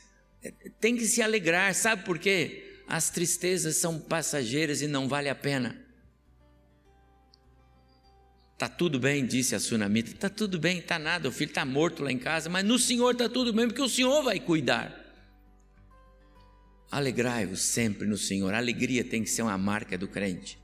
tem 0.80 0.96
que 0.96 1.04
se 1.04 1.20
alegrar, 1.20 1.74
sabe 1.74 2.04
por 2.04 2.18
quê? 2.18 2.71
As 2.92 3.08
tristezas 3.08 3.76
são 3.76 3.98
passageiras 3.98 4.82
e 4.82 4.86
não 4.86 5.08
vale 5.08 5.30
a 5.30 5.34
pena. 5.34 5.74
Tá 8.58 8.68
tudo 8.68 9.00
bem, 9.00 9.24
disse 9.24 9.54
a 9.54 9.60
sunamita. 9.60 10.12
Tá 10.12 10.28
tudo 10.28 10.58
bem, 10.58 10.82
tá 10.82 10.98
nada. 10.98 11.26
O 11.26 11.32
filho 11.32 11.48
está 11.48 11.64
morto 11.64 12.02
lá 12.02 12.12
em 12.12 12.18
casa, 12.18 12.50
mas 12.50 12.62
no 12.62 12.78
Senhor 12.78 13.14
tá 13.14 13.30
tudo 13.30 13.50
bem, 13.50 13.66
porque 13.66 13.80
o 13.80 13.88
Senhor 13.88 14.22
vai 14.22 14.38
cuidar. 14.38 14.94
Alegrai-vos 16.90 17.62
sempre 17.62 18.06
no 18.06 18.18
Senhor. 18.18 18.52
A 18.52 18.58
alegria 18.58 19.02
tem 19.02 19.24
que 19.24 19.30
ser 19.30 19.40
uma 19.40 19.56
marca 19.56 19.96
do 19.96 20.06
crente. 20.06 20.58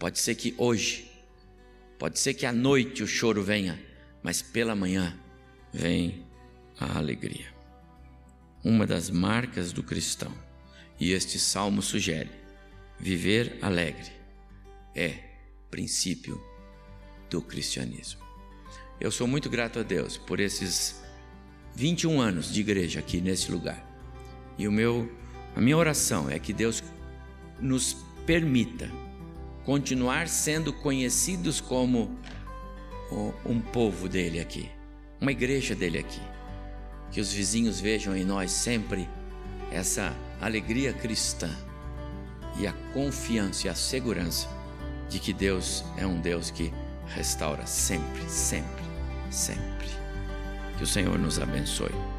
Pode 0.00 0.18
ser 0.18 0.34
que 0.34 0.52
hoje, 0.58 1.08
pode 1.96 2.18
ser 2.18 2.34
que 2.34 2.44
à 2.44 2.52
noite 2.52 3.04
o 3.04 3.06
choro 3.06 3.44
venha, 3.44 3.80
mas 4.20 4.42
pela 4.42 4.74
manhã 4.74 5.16
vem 5.72 6.26
a 6.76 6.98
alegria. 6.98 7.54
Uma 8.64 8.84
das 8.84 9.10
marcas 9.10 9.72
do 9.72 9.84
cristão, 9.84 10.34
e 10.98 11.12
este 11.12 11.38
salmo 11.38 11.82
sugere: 11.82 12.30
viver 12.98 13.58
alegre 13.62 14.10
é 14.94 15.14
princípio 15.70 16.42
do 17.28 17.42
cristianismo. 17.42 18.20
Eu 19.00 19.10
sou 19.10 19.26
muito 19.26 19.50
grato 19.50 19.78
a 19.78 19.82
Deus 19.82 20.16
por 20.16 20.40
esses 20.40 21.02
21 21.74 22.20
anos 22.20 22.52
de 22.52 22.60
igreja 22.60 23.00
aqui 23.00 23.20
nesse 23.20 23.50
lugar. 23.50 23.84
E 24.56 24.66
o 24.66 24.72
meu 24.72 25.10
a 25.54 25.60
minha 25.60 25.76
oração 25.76 26.28
é 26.28 26.38
que 26.38 26.52
Deus 26.52 26.82
nos 27.58 27.96
permita 28.26 28.90
continuar 29.64 30.28
sendo 30.28 30.72
conhecidos 30.72 31.60
como 31.60 32.18
um 33.44 33.60
povo 33.60 34.08
dele 34.08 34.38
aqui, 34.38 34.68
uma 35.20 35.32
igreja 35.32 35.74
dele 35.74 35.98
aqui. 35.98 36.20
Que 37.10 37.20
os 37.20 37.32
vizinhos 37.32 37.80
vejam 37.80 38.14
em 38.16 38.24
nós 38.24 38.50
sempre 38.50 39.08
essa 39.70 40.14
alegria 40.40 40.92
cristã 40.92 41.50
e 42.58 42.66
a 42.66 42.72
confiança 42.92 43.66
e 43.66 43.70
a 43.70 43.74
segurança 43.74 44.48
de 45.08 45.18
que 45.18 45.32
Deus 45.32 45.84
é 45.96 46.06
um 46.06 46.20
Deus 46.20 46.50
que 46.50 46.72
restaura 47.06 47.66
sempre, 47.66 48.28
sempre, 48.28 48.84
sempre. 49.30 49.88
Que 50.76 50.84
o 50.84 50.86
Senhor 50.86 51.18
nos 51.18 51.38
abençoe. 51.38 52.15